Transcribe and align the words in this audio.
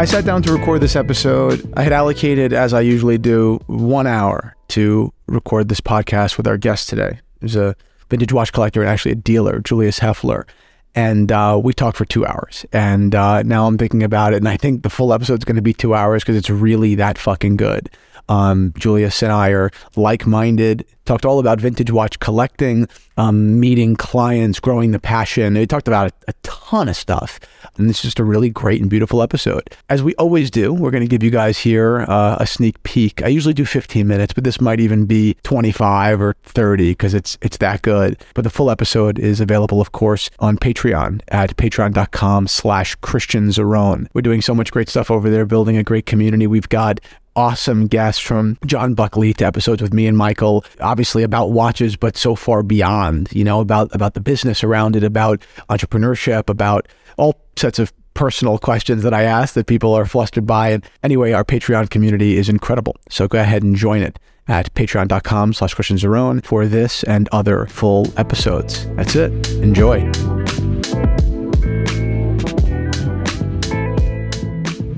I 0.00 0.06
sat 0.06 0.24
down 0.24 0.42
to 0.44 0.52
record 0.54 0.80
this 0.80 0.96
episode. 0.96 1.70
I 1.76 1.82
had 1.82 1.92
allocated, 1.92 2.54
as 2.54 2.72
I 2.72 2.80
usually 2.80 3.18
do, 3.18 3.60
one 3.66 4.06
hour 4.06 4.56
to 4.68 5.12
record 5.26 5.68
this 5.68 5.82
podcast 5.82 6.38
with 6.38 6.46
our 6.46 6.56
guest 6.56 6.88
today. 6.88 7.20
There's 7.40 7.54
a 7.54 7.76
vintage 8.08 8.32
watch 8.32 8.50
collector 8.50 8.80
and 8.80 8.88
actually 8.88 9.12
a 9.12 9.16
dealer, 9.16 9.60
Julius 9.60 9.98
Heftler. 9.98 10.48
And 10.94 11.30
uh, 11.30 11.60
we 11.62 11.74
talked 11.74 11.98
for 11.98 12.06
two 12.06 12.24
hours. 12.24 12.64
And 12.72 13.14
uh, 13.14 13.42
now 13.42 13.66
I'm 13.66 13.76
thinking 13.76 14.02
about 14.02 14.32
it. 14.32 14.38
And 14.38 14.48
I 14.48 14.56
think 14.56 14.84
the 14.84 14.88
full 14.88 15.12
episode's 15.12 15.44
going 15.44 15.56
to 15.56 15.60
be 15.62 15.74
two 15.74 15.94
hours 15.94 16.22
because 16.22 16.36
it's 16.36 16.48
really 16.48 16.94
that 16.94 17.18
fucking 17.18 17.58
good. 17.58 17.90
Um, 18.30 18.72
Julius 18.78 19.22
and 19.22 19.32
I 19.32 19.50
are 19.50 19.70
like 19.96 20.26
minded, 20.26 20.86
talked 21.10 21.24
all 21.24 21.40
about 21.40 21.60
vintage 21.60 21.90
watch 21.90 22.20
collecting, 22.20 22.88
um, 23.16 23.58
meeting 23.58 23.96
clients, 23.96 24.60
growing 24.60 24.92
the 24.92 25.00
passion. 25.00 25.54
We 25.54 25.66
talked 25.66 25.88
about 25.88 26.12
a, 26.12 26.14
a 26.28 26.32
ton 26.44 26.88
of 26.88 26.94
stuff. 26.94 27.40
And 27.76 27.90
it's 27.90 28.00
just 28.00 28.20
a 28.20 28.24
really 28.24 28.48
great 28.48 28.80
and 28.80 28.88
beautiful 28.88 29.20
episode. 29.20 29.70
As 29.88 30.04
we 30.04 30.14
always 30.14 30.52
do, 30.52 30.72
we're 30.72 30.92
going 30.92 31.02
to 31.02 31.08
give 31.08 31.24
you 31.24 31.30
guys 31.30 31.58
here 31.58 32.02
uh, 32.02 32.36
a 32.38 32.46
sneak 32.46 32.80
peek. 32.84 33.24
I 33.24 33.26
usually 33.26 33.54
do 33.54 33.64
15 33.64 34.06
minutes, 34.06 34.32
but 34.32 34.44
this 34.44 34.60
might 34.60 34.78
even 34.78 35.04
be 35.04 35.36
25 35.42 36.22
or 36.22 36.36
30 36.44 36.92
because 36.92 37.12
it's 37.12 37.36
it's 37.42 37.56
that 37.56 37.82
good. 37.82 38.22
But 38.34 38.44
the 38.44 38.50
full 38.50 38.70
episode 38.70 39.18
is 39.18 39.40
available, 39.40 39.80
of 39.80 39.90
course, 39.90 40.30
on 40.38 40.58
Patreon 40.58 41.22
at 41.28 41.56
patreon.com 41.56 42.46
slash 42.46 42.94
Christian 42.96 43.48
Zeron. 43.48 44.06
We're 44.14 44.22
doing 44.22 44.42
so 44.42 44.54
much 44.54 44.70
great 44.70 44.88
stuff 44.88 45.10
over 45.10 45.28
there, 45.28 45.44
building 45.44 45.76
a 45.76 45.82
great 45.82 46.06
community. 46.06 46.46
We've 46.46 46.68
got 46.68 47.00
awesome 47.36 47.86
guests 47.86 48.20
from 48.20 48.58
John 48.66 48.94
Buckley 48.94 49.32
to 49.34 49.46
episodes 49.46 49.82
with 49.82 49.94
me 49.94 50.06
and 50.06 50.16
Michael, 50.16 50.64
obviously 50.80 51.22
about 51.22 51.52
watches, 51.52 51.96
but 51.96 52.16
so 52.16 52.34
far 52.34 52.62
beyond, 52.62 53.28
you 53.32 53.44
know, 53.44 53.60
about 53.60 53.94
about 53.94 54.14
the 54.14 54.20
business 54.20 54.64
around 54.64 54.96
it, 54.96 55.04
about 55.04 55.42
entrepreneurship, 55.68 56.48
about 56.48 56.88
all 57.16 57.40
sets 57.56 57.78
of 57.78 57.92
personal 58.14 58.58
questions 58.58 59.02
that 59.02 59.14
I 59.14 59.22
ask 59.22 59.54
that 59.54 59.66
people 59.66 59.94
are 59.94 60.06
flustered 60.06 60.46
by. 60.46 60.70
And 60.70 60.84
anyway, 61.02 61.32
our 61.32 61.44
Patreon 61.44 61.90
community 61.90 62.36
is 62.36 62.48
incredible. 62.48 62.96
So 63.08 63.28
go 63.28 63.38
ahead 63.38 63.62
and 63.62 63.76
join 63.76 64.02
it 64.02 64.18
at 64.48 64.72
patreon.com 64.74 65.52
slash 65.52 65.74
Christian 65.74 66.40
for 66.42 66.66
this 66.66 67.02
and 67.04 67.28
other 67.30 67.66
full 67.66 68.12
episodes. 68.18 68.86
That's 68.96 69.14
it. 69.14 69.48
Enjoy. 69.62 70.39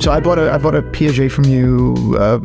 So 0.02 0.10
I 0.10 0.18
bought 0.18 0.36
a 0.40 0.50
I 0.52 0.58
bought 0.58 0.74
a 0.74 0.82
Piaget 0.82 1.30
from 1.30 1.44
you 1.44 2.16
uh, 2.18 2.40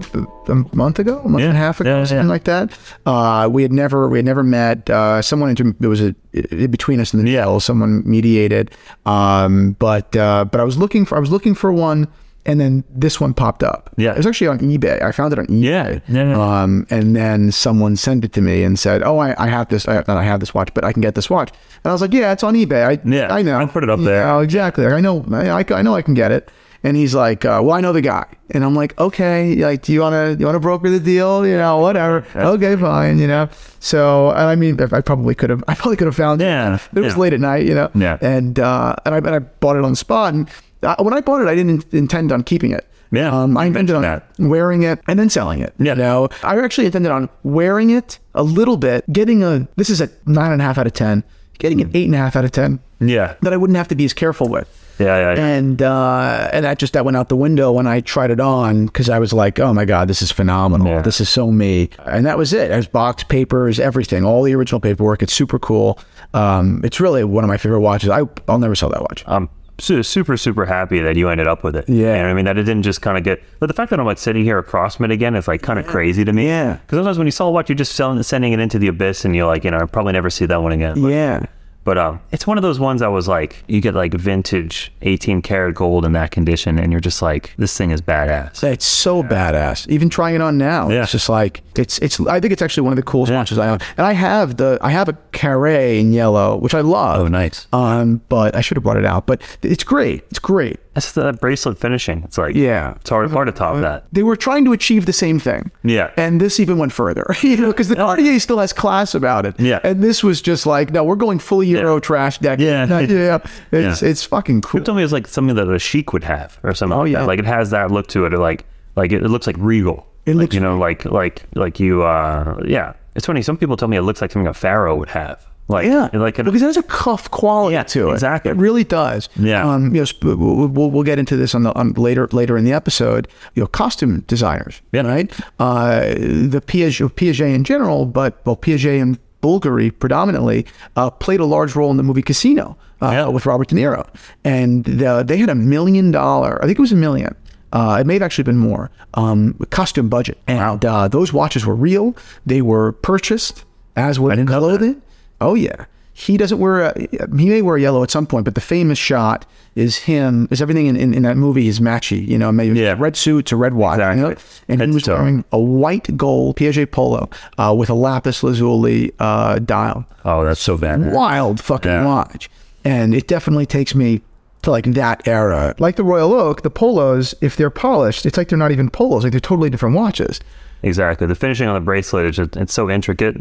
a 0.48 0.76
month 0.76 1.00
ago, 1.00 1.20
a 1.26 1.28
month 1.28 1.42
Yeah. 1.42 1.48
and 1.50 1.58
a 1.58 1.60
half 1.60 1.80
ago, 1.82 1.90
Yeah, 1.98 2.04
something 2.04 2.28
yeah. 2.28 2.32
like 2.32 2.44
that. 2.44 2.72
Uh, 3.08 3.50
we 3.52 3.64
had 3.64 3.74
never 3.74 4.08
we 4.08 4.20
had 4.20 4.26
never 4.26 4.44
met. 4.44 4.88
Uh, 4.92 5.24
someone 5.24 5.50
inter- 5.50 5.74
there 5.80 5.90
was 5.90 6.00
a 6.02 6.14
in 6.34 6.70
between 6.70 7.00
us 7.00 7.16
in 7.16 7.18
the 7.18 7.24
middle. 7.24 7.60
Someone 7.60 8.04
mediated, 8.06 8.70
um, 9.08 9.76
but 9.80 10.16
uh, 10.16 10.46
but 10.46 10.62
I 10.62 10.64
was 10.64 10.78
looking 10.78 11.04
for 11.04 11.18
I 11.18 11.20
was 11.20 11.32
looking 11.32 11.56
for 11.56 11.72
one, 11.74 12.08
and 12.46 12.62
then 12.62 12.84
this 12.94 13.20
one 13.20 13.34
popped 13.34 13.64
up. 13.64 13.90
Yeah. 13.98 14.12
it 14.12 14.18
was 14.18 14.28
actually 14.28 14.50
on 14.50 14.60
eBay. 14.60 15.02
I 15.02 15.12
found 15.12 15.34
it 15.34 15.40
on 15.40 15.48
eBay. 15.48 15.64
Yeah, 15.64 16.00
yeah. 16.10 16.62
Um, 16.62 16.86
and 16.92 17.16
then 17.16 17.52
someone 17.52 17.96
sent 17.96 18.24
it 18.24 18.34
to 18.34 18.42
me 18.42 18.62
and 18.62 18.78
said, 18.78 19.02
"Oh, 19.02 19.18
I, 19.18 19.34
I 19.44 19.48
have 19.48 19.70
this. 19.70 19.88
I, 19.88 19.96
not 19.96 20.10
I 20.10 20.24
have 20.24 20.42
this 20.42 20.54
watch, 20.54 20.72
but 20.76 20.84
I 20.84 20.94
can 20.94 21.02
get 21.02 21.16
this 21.16 21.28
watch." 21.28 21.50
And 21.84 21.90
I 21.90 21.92
was 21.92 22.02
like, 22.02 22.14
"Yeah, 22.14 22.32
it's 22.34 22.44
on 22.44 22.54
eBay. 22.54 22.86
I, 22.86 23.02
Yeah, 23.04 23.34
I 23.34 23.42
know. 23.42 23.58
I 23.58 23.66
put 23.66 23.82
it 23.84 23.90
up 23.90 24.00
there. 24.02 24.22
Yeah, 24.28 24.42
exactly. 24.42 24.86
I 24.86 25.02
know. 25.02 25.26
I, 25.32 25.66
I 25.72 25.82
know 25.82 25.96
I 25.96 26.04
can 26.04 26.14
get 26.14 26.32
it." 26.32 26.52
And 26.84 26.96
he's 26.96 27.16
like, 27.16 27.44
uh, 27.44 27.60
"Well, 27.64 27.72
I 27.76 27.82
know 27.82 27.92
the 27.94 28.02
guy." 28.02 28.26
And 28.52 28.64
I'm 28.64 28.76
like, 28.76 28.98
"Okay, 29.00 29.56
like, 29.56 29.82
do 29.82 29.92
you 29.92 30.02
want 30.02 30.14
to 30.14 30.40
you 30.40 30.46
want 30.46 30.56
to 30.56 30.60
broker 30.60 30.90
the 30.90 31.00
deal? 31.00 31.46
You 31.46 31.58
know, 31.58 31.80
whatever. 31.80 32.26
Okay, 32.36 32.76
fine. 32.76 33.18
You 33.20 33.28
know." 33.28 33.50
So, 33.80 34.30
and 34.32 34.42
I 34.42 34.56
mean, 34.56 34.80
I 34.94 35.02
probably 35.02 35.36
could 35.36 35.50
have. 35.50 35.64
I 35.68 35.76
probably 35.76 35.98
could 35.98 36.08
have 36.08 36.16
found 36.16 36.40
Yeah, 36.42 36.76
it. 36.76 36.82
It 36.98 37.00
was 37.02 37.14
yeah. 37.14 37.20
late 37.20 37.34
at 37.34 37.40
night, 37.40 37.66
you 37.66 37.74
know. 37.76 37.90
Yeah. 37.96 38.18
And 38.22 38.60
uh, 38.60 38.96
and 39.06 39.16
I 39.16 39.18
and 39.18 39.30
I 39.30 39.40
bought 39.40 39.76
it 39.76 39.84
on 39.84 39.92
the 39.92 39.96
spot. 39.98 40.34
And 40.34 40.50
uh, 40.84 40.96
when 41.00 41.14
I 41.14 41.22
bought 41.22 41.42
it, 41.42 41.48
I 41.48 41.56
didn't 41.56 41.92
intend 41.94 42.32
on 42.32 42.44
keeping 42.44 42.72
it. 42.72 42.88
Yeah, 43.10 43.32
Um, 43.34 43.58
I 43.58 43.66
intended 43.66 43.96
on 43.96 44.02
mentioned 44.02 44.50
wearing 44.52 44.84
it 44.84 45.00
and 45.08 45.18
then 45.18 45.30
selling 45.30 45.60
it. 45.62 45.74
Yeah. 45.80 45.94
You 45.94 46.00
know, 46.00 46.28
I 46.44 46.60
actually 46.60 46.88
intended 46.88 47.10
on 47.10 47.30
wearing 47.44 47.90
it 47.90 48.20
a 48.36 48.44
little 48.44 48.76
bit, 48.76 49.06
getting 49.12 49.44
a. 49.44 49.66
This 49.78 49.90
is 49.90 50.02
a 50.02 50.10
nine 50.26 50.52
and 50.52 50.62
a 50.62 50.66
half 50.66 50.78
out 50.78 50.88
of 50.88 50.94
ten. 50.94 51.24
Getting 51.58 51.80
an 51.82 51.90
eight 51.94 52.06
and 52.06 52.14
a 52.14 52.18
half 52.20 52.36
out 52.36 52.44
of 52.46 52.52
ten 52.52 52.80
Yeah. 53.00 53.36
that 53.42 53.54
I 53.54 53.58
wouldn't 53.58 53.78
have 53.78 53.88
to 53.88 53.96
be 53.96 54.06
as 54.06 54.14
careful 54.14 54.48
with. 54.50 54.68
Yeah, 55.00 55.18
yeah, 55.18 55.36
yeah. 55.36 55.46
And 55.48 55.82
uh, 55.82 56.50
and 56.54 56.66
that 56.66 56.80
just 56.80 56.94
that 56.94 57.06
went 57.06 57.18
out 57.18 57.30
the 57.30 57.36
window 57.36 57.72
when 57.72 57.88
I 57.88 58.02
tried 58.02 58.32
it 58.32 58.40
on 58.40 58.88
because 58.88 59.10
I 59.10 59.20
was 59.20 59.34
like, 59.34 59.60
oh 59.60 59.74
my 59.74 59.86
god, 59.86 60.08
this 60.08 60.22
is 60.22 60.32
phenomenal. 60.32 60.88
Yeah. 60.88 61.02
This 61.02 61.22
is 61.22 61.30
so 61.30 61.52
me. 61.52 61.90
And 62.06 62.26
that 62.26 62.38
was 62.38 62.54
it. 62.54 62.70
There's 62.70 62.88
box 62.88 63.24
papers, 63.24 63.80
everything, 63.80 64.24
all 64.26 64.44
the 64.44 64.54
original 64.56 64.80
paperwork. 64.82 65.22
It's 65.22 65.34
super 65.34 65.60
cool. 65.60 66.00
Um, 66.34 66.82
it's 66.84 67.00
really 67.00 67.24
one 67.24 67.44
of 67.44 67.48
my 67.48 67.58
favorite 67.58 67.82
watches. 67.82 68.10
I 68.10 68.22
I'll 68.48 68.60
never 68.60 68.76
sell 68.76 68.90
that 68.90 69.02
watch. 69.02 69.24
I'm 69.28 69.50
super, 69.80 70.38
super 70.38 70.66
happy 70.66 71.00
that 71.00 71.16
you 71.16 71.30
ended 71.30 71.48
up 71.48 71.64
with 71.64 71.76
it. 71.76 71.88
Yeah. 71.88 72.18
What 72.24 72.26
I 72.32 72.34
mean, 72.34 72.46
that 72.46 72.58
it 72.58 72.64
didn't 72.64 72.84
just 72.84 73.02
kind 73.02 73.18
of 73.18 73.24
get, 73.24 73.44
but 73.60 73.68
the 73.68 73.74
fact 73.74 73.92
that 73.92 74.00
I'm 74.00 74.06
like 74.06 74.18
sitting 74.18 74.44
here 74.44 74.58
across 74.58 74.96
from 74.96 75.06
it 75.06 75.12
again 75.12 75.36
is 75.36 75.48
like 75.48 75.62
kind 75.62 75.78
of 75.78 75.86
crazy 75.86 76.26
to 76.26 76.34
me. 76.34 76.48
Yeah. 76.48 76.74
Because 76.78 76.98
sometimes 76.98 77.18
when 77.18 77.28
you 77.28 77.32
sell 77.32 77.48
a 77.48 77.52
watch, 77.52 77.70
you're 77.70 77.76
just 77.76 77.94
selling, 77.96 78.22
sending 78.24 78.54
it 78.54 78.60
into 78.60 78.80
the 78.80 78.88
abyss 78.88 79.26
and 79.26 79.36
you're 79.36 79.46
like, 79.46 79.64
you 79.64 79.72
know, 79.72 79.78
I'll 79.78 79.88
probably 79.88 80.14
never 80.14 80.30
see 80.32 80.46
that 80.48 80.62
one 80.64 80.72
again. 80.72 81.00
But, 81.02 81.10
Yeah. 81.10 81.46
But 81.88 81.98
um, 81.98 82.20
it's 82.34 82.46
one 82.46 82.58
of 82.58 82.64
those 82.64 82.82
ones 82.82 83.02
I 83.02 83.08
was 83.08 83.30
like, 83.30 83.64
you 83.68 83.80
get 83.80 83.96
like 83.96 84.14
vintage 84.14 84.92
18 85.04 85.42
karat 85.42 85.74
gold 85.74 86.04
in 86.04 86.12
that 86.12 86.32
condition 86.32 86.78
and 86.78 86.92
you're 86.92 87.00
just 87.00 87.22
like, 87.22 87.54
this 87.58 87.78
thing 87.78 87.92
is 87.92 88.02
badass. 88.02 88.62
It's 88.62 88.84
so 88.86 89.24
badass. 89.24 89.88
Even 89.88 90.10
trying 90.10 90.36
it 90.36 90.42
on 90.42 90.58
now, 90.58 90.90
Yeah. 90.90 91.04
it's 91.04 91.14
just 91.14 91.30
like 91.30 91.62
it's 91.78 91.98
it's. 92.00 92.20
I 92.20 92.42
think 92.42 92.52
it's 92.52 92.62
actually 92.62 92.84
one 92.84 92.92
of 92.92 92.98
the 92.98 93.04
coolest 93.04 93.32
Yeah. 93.32 93.38
watches 93.38 93.58
I 93.58 93.70
own. 93.70 93.80
And 93.96 94.06
I 94.06 94.12
have 94.12 94.58
the 94.58 94.78
I 94.82 94.90
have 94.90 95.08
a 95.08 95.14
Carré 95.32 96.00
in 96.00 96.12
yellow, 96.12 96.58
which 96.58 96.74
I 96.74 96.82
love. 96.82 97.22
Oh, 97.22 97.28
nice. 97.30 97.68
Um, 97.72 98.20
but 98.28 98.54
I 98.56 98.62
should 98.62 98.76
have 98.76 98.84
brought 98.84 98.98
it 98.98 99.06
out. 99.06 99.26
But 99.28 99.42
it's 99.62 99.84
great. 99.86 100.24
It's 100.30 100.40
great. 100.40 100.80
That's 100.98 101.12
the 101.12 101.32
bracelet 101.34 101.78
finishing. 101.78 102.24
It's 102.24 102.40
like, 102.40 102.56
Yeah. 102.56 102.96
it's 102.96 103.12
hard, 103.12 103.30
hard 103.30 103.46
to 103.46 103.52
top 103.52 103.80
that. 103.82 104.08
They 104.12 104.24
were 104.24 104.36
trying 104.36 104.66
to 104.66 104.74
achieve 104.74 105.06
the 105.06 105.14
same 105.14 105.38
thing. 105.40 105.70
Yeah. 105.84 106.10
And 106.18 106.42
this 106.42 106.60
even 106.60 106.80
went 106.80 106.92
further, 106.92 107.36
you 107.44 107.56
know, 107.58 107.68
because 107.68 107.90
the 107.90 107.96
Cartier 107.98 108.40
still 108.40 108.58
has 108.58 108.74
class 108.74 109.14
about 109.14 109.46
it. 109.46 109.60
Yeah. 109.60 109.80
And 109.84 110.02
this 110.04 110.24
was 110.24 110.42
just 110.42 110.66
like, 110.66 110.90
no, 110.92 111.04
we're 111.04 111.16
going 111.16 111.38
full 111.38 111.64
Euro 111.64 111.94
Yeah. 111.96 112.00
trash 112.00 112.40
deck. 112.40 112.58
Yeah. 112.68 112.88
yeah. 113.08 113.38
It's 113.72 114.02
it's 114.02 114.24
fucking 114.24 114.62
cool. 114.62 114.80
People 114.80 114.86
tell 114.86 114.96
me 114.96 115.04
it's 115.04 115.14
like 115.14 115.28
something 115.28 115.56
that 115.56 115.70
a 115.70 115.78
sheikh 115.78 116.14
would 116.14 116.24
have 116.24 116.58
or 116.64 116.74
something. 116.74 116.98
Oh, 116.98 117.02
like 117.02 117.12
yeah. 117.12 117.20
that. 117.20 117.28
like 117.28 117.38
it 117.40 117.46
has 117.46 117.70
that 117.70 117.92
look 117.92 118.08
to 118.08 118.26
it. 118.26 118.34
Or 118.34 118.40
like 118.40 118.66
like 118.96 119.12
it, 119.12 119.22
it 119.24 119.30
looks 119.30 119.46
like 119.46 119.58
regal. 119.60 120.08
It 120.26 120.32
Like, 120.36 120.42
looks 120.46 120.56
you 120.56 120.62
know 120.62 120.80
like 120.80 121.06
like 121.06 121.44
like 121.54 121.80
you. 121.80 122.02
uh 122.02 122.60
Yeah, 122.66 122.94
it's 123.16 123.28
funny. 123.28 123.44
Some 123.44 123.56
people 123.58 123.78
tell 123.78 123.88
me 123.88 123.98
it 123.98 124.02
looks 124.02 124.20
like 124.20 124.32
something 124.32 124.48
a 124.48 124.54
pharaoh 124.56 124.96
would 124.96 125.10
have. 125.10 125.46
Like 125.70 125.86
Yeah, 125.86 126.10
like 126.14 126.40
it, 126.40 126.46
because 126.46 126.62
it 126.62 126.66
has 126.66 126.78
a 126.78 126.84
cuff 126.84 127.30
quality 127.30 127.74
Yeah, 127.74 127.84
to 127.84 128.10
it. 128.12 128.14
exactly. 128.14 128.52
It 128.52 128.58
really 128.58 128.86
does. 128.86 129.28
Yeah. 129.36 129.70
Um, 129.70 129.94
you 129.94 130.06
know, 130.22 130.36
we'll, 130.36 130.90
we'll, 130.92 131.04
get 131.04 131.20
into 131.20 131.36
this 131.36 131.54
on 131.54 131.64
the 131.64 131.74
on 131.74 131.92
later 131.94 132.28
later 132.32 132.58
in 132.58 132.64
the 132.64 132.72
episode. 132.74 133.28
You 133.54 133.64
know, 133.64 133.68
costume 133.68 134.22
designers. 134.28 134.82
Yeah. 134.94 135.02
Right. 135.02 135.32
Uh, 135.60 136.00
the 136.16 136.62
Piaget, 136.66 137.10
Piaget 137.12 137.54
in 137.54 137.64
general, 137.66 138.06
but 138.06 138.40
well, 138.46 138.56
Piaget 138.56 139.02
and 139.02 139.20
Bulgari 139.42 139.92
predominantly 139.98 140.66
uh, 140.96 141.10
played 141.10 141.40
a 141.42 141.46
large 141.46 141.76
role 141.76 141.92
in 141.92 141.98
the 141.98 142.04
movie 142.04 142.22
Casino 142.24 142.78
uh, 143.02 143.12
Yeah. 143.12 143.28
with 143.28 143.46
Robert 143.46 143.68
De 143.68 143.76
Niro, 143.76 144.08
and 144.46 145.04
uh, 145.04 145.22
they 145.24 145.38
had 145.38 145.50
a 145.50 145.56
million 145.56 146.12
dollar. 146.12 146.60
I 146.64 146.66
think 146.66 146.80
it 146.80 146.82
was 146.82 146.92
a 146.94 146.96
million. 146.96 147.36
Uh, 147.74 147.98
it 148.00 148.08
may 148.08 148.14
have 148.14 148.24
actually 148.24 148.46
been 148.46 148.58
more. 148.58 148.90
Um, 149.16 149.54
costume 149.70 150.08
budget, 150.08 150.38
and 150.48 150.84
uh, 150.86 151.10
those 151.10 151.34
watches 151.34 151.66
were 151.66 151.76
real. 151.76 152.16
They 152.46 152.62
were 152.62 152.94
purchased 152.94 153.66
as 153.98 154.18
were 154.20 154.30
didn't 154.32 154.46
know 154.50 154.54
that. 154.54 154.78
clothing. 154.78 155.02
Oh 155.42 155.54
yeah. 155.56 155.86
He 156.14 156.36
doesn't 156.36 156.58
wear 156.58 156.82
a, 156.82 157.00
he 157.38 157.48
may 157.48 157.62
wear 157.62 157.78
yellow 157.78 158.02
at 158.02 158.10
some 158.10 158.26
point, 158.26 158.44
but 158.46 158.56
the 158.56 158.62
famous 158.62 158.98
shot 158.98 159.46
is 159.76 159.98
him, 159.98 160.48
is 160.50 160.64
everything 160.64 160.88
in, 160.88 160.96
in, 160.96 161.14
in 161.14 161.22
that 161.22 161.38
movie 161.38 161.68
is 161.68 161.80
matchy, 161.80 162.28
you 162.28 162.40
know, 162.40 162.52
maybe 162.52 162.80
Yeah. 162.80 162.96
red 162.98 163.16
suit 163.16 163.46
to 163.48 163.56
red 163.56 163.76
watch. 163.76 164.00
you 164.00 164.22
know? 164.22 164.30
Exactly. 164.30 164.64
And 164.68 164.82
Head 164.82 164.90
he 164.90 164.96
was 164.96 165.04
toe. 165.04 165.14
wearing 165.14 165.46
a 165.52 165.60
white 165.60 166.18
gold 166.18 166.56
Piaget 166.56 166.90
polo 166.90 167.30
uh, 167.60 167.76
with 167.78 167.92
a 167.92 167.94
lapis 167.94 168.42
lazuli 168.42 169.12
uh, 169.20 169.60
dial. 169.60 170.08
oh, 170.26 170.44
that's 170.44 170.60
so 170.60 170.76
bad. 170.76 171.12
Wild 171.14 171.62
fucking 171.62 171.92
Yeah. 171.92 172.06
watch. 172.06 172.50
And 172.84 173.14
it 173.14 173.28
definitely 173.28 173.68
takes 173.68 173.94
me 173.94 174.22
to 174.64 174.72
like 174.72 174.86
that 174.86 175.28
era. 175.28 175.76
Like 175.78 175.98
the 175.98 176.04
Royal 176.04 176.34
Oak, 176.34 176.64
the 176.64 176.72
polos, 176.72 177.36
if 177.42 177.58
they're 177.58 177.70
polished, 177.70 178.26
it's 178.26 178.38
like 178.38 178.50
they're 178.50 178.58
not 178.58 178.72
even 178.72 178.90
polos, 178.90 179.22
like 179.24 179.34
they're 179.34 179.40
totally 179.40 179.70
different 179.70 179.96
watches. 179.96 180.40
Exactly. 180.82 181.28
The 181.28 181.36
finishing 181.36 181.68
on 181.68 181.76
the 181.76 181.80
bracelet 181.82 182.26
is 182.26 182.38
just, 182.38 182.58
it's 182.58 182.74
so 182.74 182.90
intricate, 182.90 183.36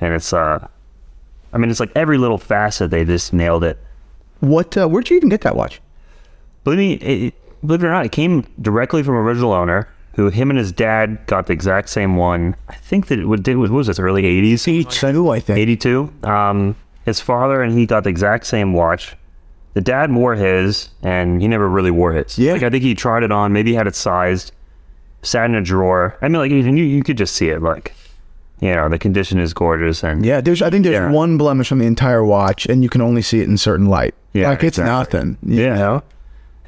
and 0.00 0.14
it's 0.14 0.32
uh, 0.32 0.68
I 1.52 1.58
mean, 1.58 1.70
it's 1.70 1.80
like 1.80 1.92
every 1.94 2.18
little 2.18 2.38
facet 2.38 2.90
they 2.90 3.04
just 3.04 3.32
nailed 3.32 3.64
it. 3.64 3.78
What? 4.40 4.76
Uh, 4.76 4.88
where'd 4.88 5.10
you 5.10 5.16
even 5.16 5.28
get 5.28 5.42
that 5.42 5.56
watch? 5.56 5.80
Believe 6.64 6.78
me, 6.78 6.92
it, 6.94 7.34
believe 7.66 7.82
it 7.82 7.86
or 7.86 7.90
not, 7.90 8.06
it 8.06 8.12
came 8.12 8.46
directly 8.60 9.02
from 9.02 9.14
original 9.14 9.52
owner. 9.52 9.88
Who 10.14 10.28
him 10.28 10.50
and 10.50 10.58
his 10.58 10.72
dad 10.72 11.24
got 11.26 11.46
the 11.46 11.52
exact 11.52 11.88
same 11.88 12.16
one. 12.16 12.56
I 12.68 12.74
think 12.74 13.06
that 13.06 13.18
it 13.18 13.26
was, 13.26 13.40
it 13.46 13.54
was, 13.54 13.70
what 13.70 13.78
was 13.78 13.86
this 13.86 13.98
early 13.98 14.26
eighties. 14.26 14.64
Two, 14.64 15.30
I 15.30 15.38
think. 15.40 15.58
82. 15.58 16.12
Um, 16.24 16.76
his 17.04 17.20
father 17.20 17.62
and 17.62 17.78
he 17.78 17.86
got 17.86 18.04
the 18.04 18.10
exact 18.10 18.46
same 18.46 18.72
watch. 18.72 19.16
The 19.74 19.80
dad 19.80 20.12
wore 20.12 20.34
his, 20.34 20.90
and 21.02 21.40
he 21.40 21.46
never 21.46 21.68
really 21.68 21.92
wore 21.92 22.12
his. 22.12 22.36
Yeah. 22.36 22.54
Like, 22.54 22.64
I 22.64 22.70
think 22.70 22.82
he 22.82 22.94
tried 22.94 23.22
it 23.22 23.30
on, 23.30 23.52
maybe 23.52 23.70
he 23.70 23.76
had 23.76 23.86
it 23.86 23.94
sized, 23.94 24.52
sat 25.22 25.44
in 25.44 25.54
a 25.54 25.62
drawer. 25.62 26.18
I 26.20 26.28
mean, 26.28 26.38
like, 26.38 26.50
even 26.50 26.76
you, 26.76 26.84
you 26.84 27.04
could 27.04 27.16
just 27.16 27.36
see 27.36 27.48
it. 27.48 27.62
Like, 27.62 27.94
you 28.60 28.74
know, 28.74 28.88
the 28.88 28.98
condition 28.98 29.38
is 29.38 29.52
gorgeous. 29.54 30.02
And 30.04 30.24
Yeah, 30.24 30.40
there's. 30.40 30.62
I 30.62 30.70
think 30.70 30.84
there's 30.84 30.94
Yeah. 30.94 31.10
one 31.10 31.38
blemish 31.38 31.72
on 31.72 31.78
the 31.78 31.86
entire 31.86 32.24
watch, 32.24 32.66
and 32.66 32.82
you 32.82 32.88
can 32.88 33.00
only 33.00 33.22
see 33.22 33.40
it 33.40 33.48
in 33.48 33.56
certain 33.56 33.86
light. 33.86 34.14
Yeah, 34.32 34.48
like 34.50 34.62
it's 34.62 34.78
exactly. 34.78 35.18
nothing. 35.20 35.36
You 35.44 35.62
Yeah. 35.64 35.74
know? 35.74 36.02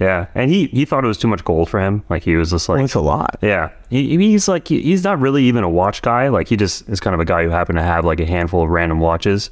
Yeah, 0.01 0.27
and 0.35 0.51
he 0.51 0.67
he 0.69 0.85
thought 0.85 1.05
it 1.05 1.07
was 1.07 1.19
too 1.19 1.29
much 1.29 1.45
gold 1.45 1.69
for 1.69 1.79
him. 1.79 2.03
Like 2.09 2.25
he 2.25 2.35
was 2.35 2.51
just 2.51 2.69
like, 2.69 2.83
it's 2.83 2.95
a 2.95 3.01
lot. 3.01 3.37
yeah, 3.41 3.69
he, 3.89 4.17
he's 4.17 4.49
like 4.49 4.67
he, 4.67 4.81
he's 4.83 5.05
not 5.05 5.21
really 5.21 5.45
even 5.45 5.63
a 5.63 5.69
watch 5.71 6.03
guy. 6.03 6.27
Like 6.29 6.49
he 6.49 6.57
just 6.57 6.89
is 6.89 6.99
kind 6.99 7.15
of 7.15 7.21
a 7.21 7.25
guy 7.25 7.45
who 7.45 7.51
happened 7.51 7.79
to 7.79 7.85
have 7.85 8.05
like 8.05 8.19
a 8.19 8.27
handful 8.27 8.65
of 8.65 8.71
random 8.71 8.99
watches, 8.99 9.51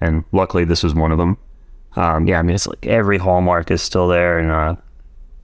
and 0.00 0.24
luckily 0.32 0.64
this 0.64 0.82
was 0.82 0.92
one 0.94 1.12
of 1.12 1.18
them. 1.18 1.36
Um, 1.94 2.26
yeah, 2.26 2.38
I 2.40 2.42
mean 2.42 2.54
it's 2.56 2.66
like 2.66 2.84
every 2.86 3.18
hallmark 3.18 3.70
is 3.70 3.80
still 3.82 4.08
there, 4.08 4.38
and 4.40 4.50
uh, 4.50 4.74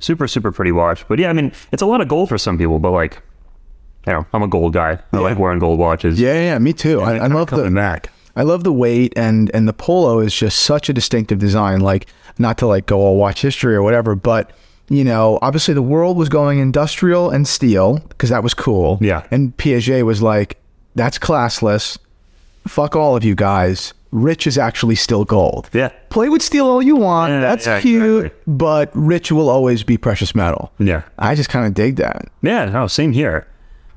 super 0.00 0.26
super 0.26 0.50
pretty 0.50 0.72
watch. 0.72 1.06
But 1.06 1.20
yeah, 1.20 1.28
I 1.30 1.34
mean 1.34 1.52
it's 1.70 1.82
a 1.82 1.86
lot 1.86 2.00
of 2.00 2.08
gold 2.08 2.28
for 2.28 2.38
some 2.38 2.58
people, 2.58 2.80
but 2.80 2.90
like, 2.90 3.22
you 4.08 4.14
know, 4.14 4.26
I'm 4.32 4.42
a 4.42 4.48
gold 4.48 4.72
guy. 4.72 4.98
I 5.12 5.18
like 5.18 5.38
wearing 5.38 5.58
gold 5.58 5.78
watches. 5.78 6.18
Yeah, 6.18 6.34
yeah, 6.34 6.58
me 6.58 6.72
too. 6.72 7.00
I, 7.00 7.16
I 7.16 7.26
love 7.26 7.50
the 7.50 7.70
back. 7.70 8.10
I 8.34 8.42
love 8.42 8.62
the 8.62 8.72
weight 8.72 9.12
and 9.16 9.50
and 9.52 9.66
the 9.66 9.72
polo 9.72 10.20
is 10.20 10.32
just 10.34 10.60
such 10.60 10.88
a 10.88 10.92
distinctive 10.92 11.38
design. 11.38 11.80
Like 11.80 12.06
not 12.38 12.56
to 12.58 12.66
like 12.66 12.86
go 12.86 13.00
all 13.00 13.16
watch 13.16 13.42
history 13.42 13.74
or 13.74 13.82
whatever, 13.82 14.14
but 14.14 14.52
you 14.88 15.04
know, 15.04 15.38
obviously 15.42 15.74
the 15.74 15.82
world 15.82 16.16
was 16.16 16.28
going 16.28 16.58
industrial 16.58 17.30
and 17.30 17.46
steel 17.46 17.98
because 18.08 18.30
that 18.30 18.42
was 18.42 18.54
cool. 18.54 18.98
Yeah. 19.00 19.26
And 19.30 19.56
Piaget 19.56 20.04
was 20.04 20.22
like, 20.22 20.58
that's 20.94 21.18
classless. 21.18 21.98
Fuck 22.66 22.96
all 22.96 23.16
of 23.16 23.24
you 23.24 23.34
guys. 23.34 23.92
Rich 24.10 24.46
is 24.46 24.56
actually 24.56 24.94
still 24.94 25.24
gold. 25.24 25.68
Yeah. 25.74 25.90
Play 26.08 26.30
with 26.30 26.40
steel 26.40 26.66
all 26.66 26.80
you 26.80 26.96
want. 26.96 27.30
Yeah, 27.30 27.40
that's 27.40 27.66
yeah, 27.66 27.80
cute, 27.80 28.26
exactly. 28.26 28.42
but 28.46 28.90
rich 28.94 29.30
will 29.30 29.50
always 29.50 29.82
be 29.82 29.98
precious 29.98 30.34
metal. 30.34 30.72
Yeah. 30.78 31.02
I 31.18 31.34
just 31.34 31.50
kind 31.50 31.66
of 31.66 31.74
dig 31.74 31.96
that. 31.96 32.28
Yeah, 32.40 32.64
no, 32.66 32.86
same 32.86 33.12
here. 33.12 33.46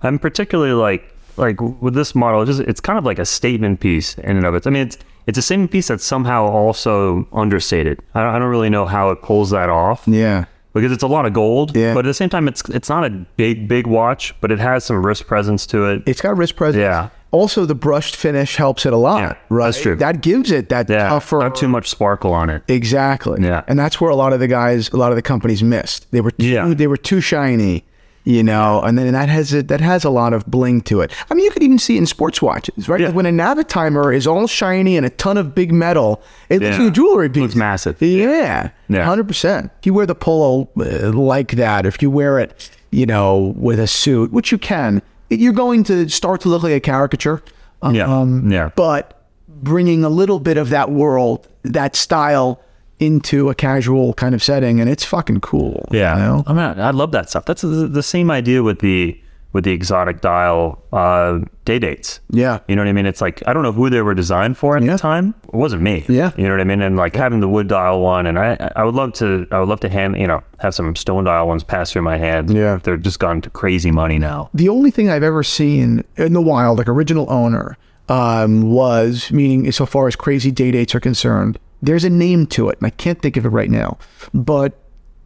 I'm 0.04 0.20
particularly 0.20 0.74
like 0.74 1.04
like 1.38 1.60
with 1.82 1.94
this 1.94 2.14
model, 2.14 2.42
it's 2.42 2.50
just 2.58 2.62
it's 2.62 2.82
kind 2.82 2.98
of 3.00 3.06
like 3.06 3.20
a 3.20 3.26
statement 3.26 3.80
piece 3.80 4.16
in 4.18 4.38
and 4.38 4.46
of 4.46 4.56
it. 4.56 4.68
I 4.68 4.70
mean, 4.70 4.84
it's 4.88 4.98
it's 5.28 5.38
a 5.38 5.42
statement 5.42 5.72
piece 5.72 5.88
that's 5.88 6.04
somehow 6.04 6.46
also 6.46 7.28
understated. 7.32 8.00
I 8.16 8.24
don't, 8.24 8.36
I 8.36 8.40
don't 8.40 8.50
really 8.50 8.70
know 8.70 8.86
how 8.86 9.12
it 9.12 9.22
pulls 9.22 9.52
that 9.52 9.70
off 9.70 10.04
Yeah. 10.08 10.46
because 10.74 10.92
it's 10.92 11.04
a 11.04 11.08
lot 11.08 11.26
of 11.26 11.34
gold, 11.34 11.76
Yeah. 11.76 11.94
but 11.94 12.06
at 12.06 12.10
the 12.10 12.14
same 12.14 12.30
time, 12.30 12.48
it's 12.48 12.62
it's 12.70 12.90
not 12.90 13.06
a 13.06 13.10
big 13.38 13.68
big 13.68 13.88
watch, 13.88 14.34
but 14.42 14.52
it 14.52 14.60
has 14.60 14.84
some 14.84 15.06
wrist 15.06 15.28
presence 15.28 15.66
to 15.68 15.86
it. 15.86 16.04
It's 16.06 16.22
got 16.22 16.36
wrist 16.38 16.56
presence. 16.56 16.82
Yeah. 16.82 17.10
Also, 17.34 17.66
the 17.66 17.76
brushed 17.76 18.18
finish 18.18 18.58
helps 18.58 18.86
it 18.86 18.92
a 18.92 18.98
lot. 18.98 19.22
Yeah, 19.22 19.34
right? 19.50 19.68
that's 19.68 19.82
true. 19.82 19.96
That 19.96 20.22
gives 20.22 20.52
it 20.52 20.68
that 20.68 20.90
Yeah, 20.90 21.08
tougher. 21.08 21.38
not 21.40 21.56
too 21.56 21.70
much 21.70 21.88
sparkle 21.90 22.34
on 22.34 22.50
it. 22.50 22.62
Exactly. 22.68 23.42
Yeah. 23.42 23.62
And 23.70 23.80
that's 23.80 24.02
where 24.02 24.10
a 24.12 24.18
lot 24.18 24.34
of 24.34 24.42
the 24.42 24.48
guys, 24.50 24.90
a 24.90 24.98
lot 24.98 25.14
of 25.14 25.16
the 25.16 25.22
companies 25.22 25.64
missed. 25.64 26.12
They 26.12 26.20
were 26.20 26.32
too, 26.32 26.46
Yeah. 26.46 26.68
they 26.74 26.88
were 26.88 26.98
too 26.98 27.22
shiny, 27.22 27.86
you 28.24 28.44
know. 28.44 28.82
And 28.82 28.98
then 28.98 29.14
that 29.14 29.30
has 29.30 29.54
a, 29.54 29.64
that 29.64 29.82
has 29.82 30.04
a 30.04 30.10
lot 30.10 30.34
of 30.34 30.46
bling 30.46 30.82
to 30.82 31.02
it. 31.02 31.12
I 31.30 31.34
mean, 31.34 31.46
you 31.46 31.52
could 31.52 31.64
even 31.64 31.80
see 31.80 31.96
it 31.96 32.00
in 32.00 32.06
sports 32.06 32.42
watches, 32.42 32.88
right? 32.90 33.00
Yeah. 33.00 33.08
Like 33.08 33.16
when 33.16 33.26
a 33.26 33.32
Navitimer 33.32 34.16
is 34.16 34.28
all 34.28 34.48
shiny 34.48 34.98
and 34.98 35.06
a 35.06 35.10
ton 35.10 35.38
of 35.38 35.54
big 35.56 35.72
metal, 35.72 36.22
it 36.50 36.62
looks 36.62 36.78
like 36.78 36.88
a 36.88 36.92
jewelry 36.92 37.30
piece. 37.30 37.42
Looks 37.42 37.56
massive. 37.56 38.02
Yeah. 38.02 38.72
Yeah. 38.90 39.06
Hundred 39.06 39.28
percent. 39.28 39.72
If 39.80 39.86
you 39.86 39.94
wear 39.94 40.06
the 40.06 40.16
polo 40.16 40.70
uh, 40.78 41.12
like 41.12 41.52
that, 41.54 41.86
if 41.86 42.02
you 42.02 42.10
wear 42.12 42.40
it, 42.40 42.70
you 42.92 43.06
know, 43.06 43.54
with 43.58 43.80
a 43.80 43.88
suit, 43.88 44.32
which 44.32 44.52
you 44.52 44.58
can, 44.58 45.02
you're 45.30 45.54
going 45.54 45.84
to 45.86 46.10
start 46.10 46.42
to 46.42 46.50
look 46.50 46.64
like 46.64 46.74
a 46.74 46.80
caricature. 46.80 47.42
Yeah. 47.90 48.06
Um, 48.06 48.52
Yeah. 48.52 48.70
But 48.76 49.28
bringing 49.48 50.04
a 50.04 50.10
little 50.10 50.40
bit 50.40 50.58
of 50.58 50.70
that 50.70 50.92
world, 50.92 51.48
that 51.64 51.96
style 51.96 52.60
into 53.02 53.50
a 53.50 53.56
casual 53.56 54.14
kind 54.14 54.34
of 54.36 54.42
setting, 54.44 54.80
and 54.80 54.90
it's 54.90 55.04
fucking 55.04 55.42
cool. 55.42 55.88
Yeah, 55.92 56.16
You 56.16 56.22
know? 56.24 56.44
I 56.48 56.54
mean, 56.54 56.80
I 56.80 56.92
love 56.92 57.12
that 57.12 57.30
stuff. 57.30 57.46
That's 57.46 57.62
the, 57.62 57.68
the 57.88 58.04
same 58.04 58.30
idea 58.32 58.64
with 58.64 58.80
the 58.80 59.20
with 59.54 59.66
the 59.66 59.72
exotic 59.74 60.22
dial 60.22 60.82
uh, 60.94 61.40
day 61.66 61.78
dates. 61.78 62.22
Yeah. 62.30 62.60
You 62.70 62.76
know 62.78 62.84
what 62.84 62.88
I 62.88 62.94
mean? 62.94 63.06
It's 63.06 63.20
like 63.20 63.44
I 63.46 63.52
don't 63.52 63.64
know 63.64 63.74
who 63.74 63.90
they 63.90 64.02
were 64.02 64.14
designed 64.14 64.58
for 64.58 64.78
at 64.78 64.84
Yeah. 64.84 64.94
the 64.94 64.98
time. 64.98 65.34
It 65.50 65.54
wasn't 65.54 65.82
me. 65.82 66.06
Yeah. 66.08 66.32
You 66.38 66.46
know 66.46 66.52
what 66.52 66.62
I 66.62 66.64
mean? 66.64 66.82
And 66.82 66.96
like 66.96 67.14
having 67.18 67.42
the 67.42 67.50
wood 67.50 67.68
dial 67.68 68.00
one, 68.00 68.28
and 68.28 68.40
I 68.40 68.72
I 68.78 68.86
would 68.86 68.96
love 68.96 69.12
to 69.16 69.46
I 69.52 69.60
would 69.60 69.68
love 69.68 69.82
to 69.82 69.90
hand 69.90 70.16
you 70.18 70.26
know 70.28 70.42
have 70.60 70.74
some 70.74 70.96
stone 70.96 71.26
dial 71.26 71.48
ones 71.50 71.66
pass 71.66 71.92
through 71.92 72.04
my 72.04 72.16
hands. 72.18 72.54
Yeah. 72.54 72.80
They're 72.82 72.96
just 72.96 73.20
gone 73.20 73.42
to 73.42 73.50
crazy 73.50 73.92
money 73.92 74.20
now. 74.20 74.50
The 74.54 74.70
only 74.70 74.90
thing 74.90 75.10
I've 75.10 75.24
ever 75.24 75.44
seen 75.44 76.06
in 76.16 76.32
the 76.32 76.42
wild, 76.42 76.78
like 76.78 76.88
original 76.88 77.30
owner, 77.30 77.78
um, 78.08 78.62
was 78.72 79.32
meaning 79.34 79.70
so 79.74 79.86
far 79.86 80.08
as 80.08 80.16
crazy 80.16 80.52
day 80.52 80.72
dates 80.72 80.96
are 80.96 81.02
concerned. 81.02 81.60
There's 81.82 82.04
a 82.04 82.10
name 82.10 82.46
to 82.48 82.70
it, 82.70 82.78
and 82.80 82.88
I 82.88 82.92
can't 82.92 83.22
think 83.22 83.38
of 83.38 83.46
it 83.46 83.50
right 83.50 83.70
now. 83.70 83.98
But 84.34 84.78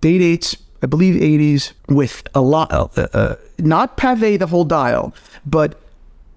day 0.02 0.18
dates, 0.18 0.56
I 0.82 0.88
believe, 0.88 1.16
80s 1.22 1.74
with 1.90 2.24
a 2.34 2.42
lot, 2.42 2.72
uh, 2.72 3.08
uh, 3.14 3.36
not 3.60 3.98
pave 3.98 4.40
the 4.40 4.48
whole 4.48 4.66
dial, 4.66 5.14
but 5.46 5.80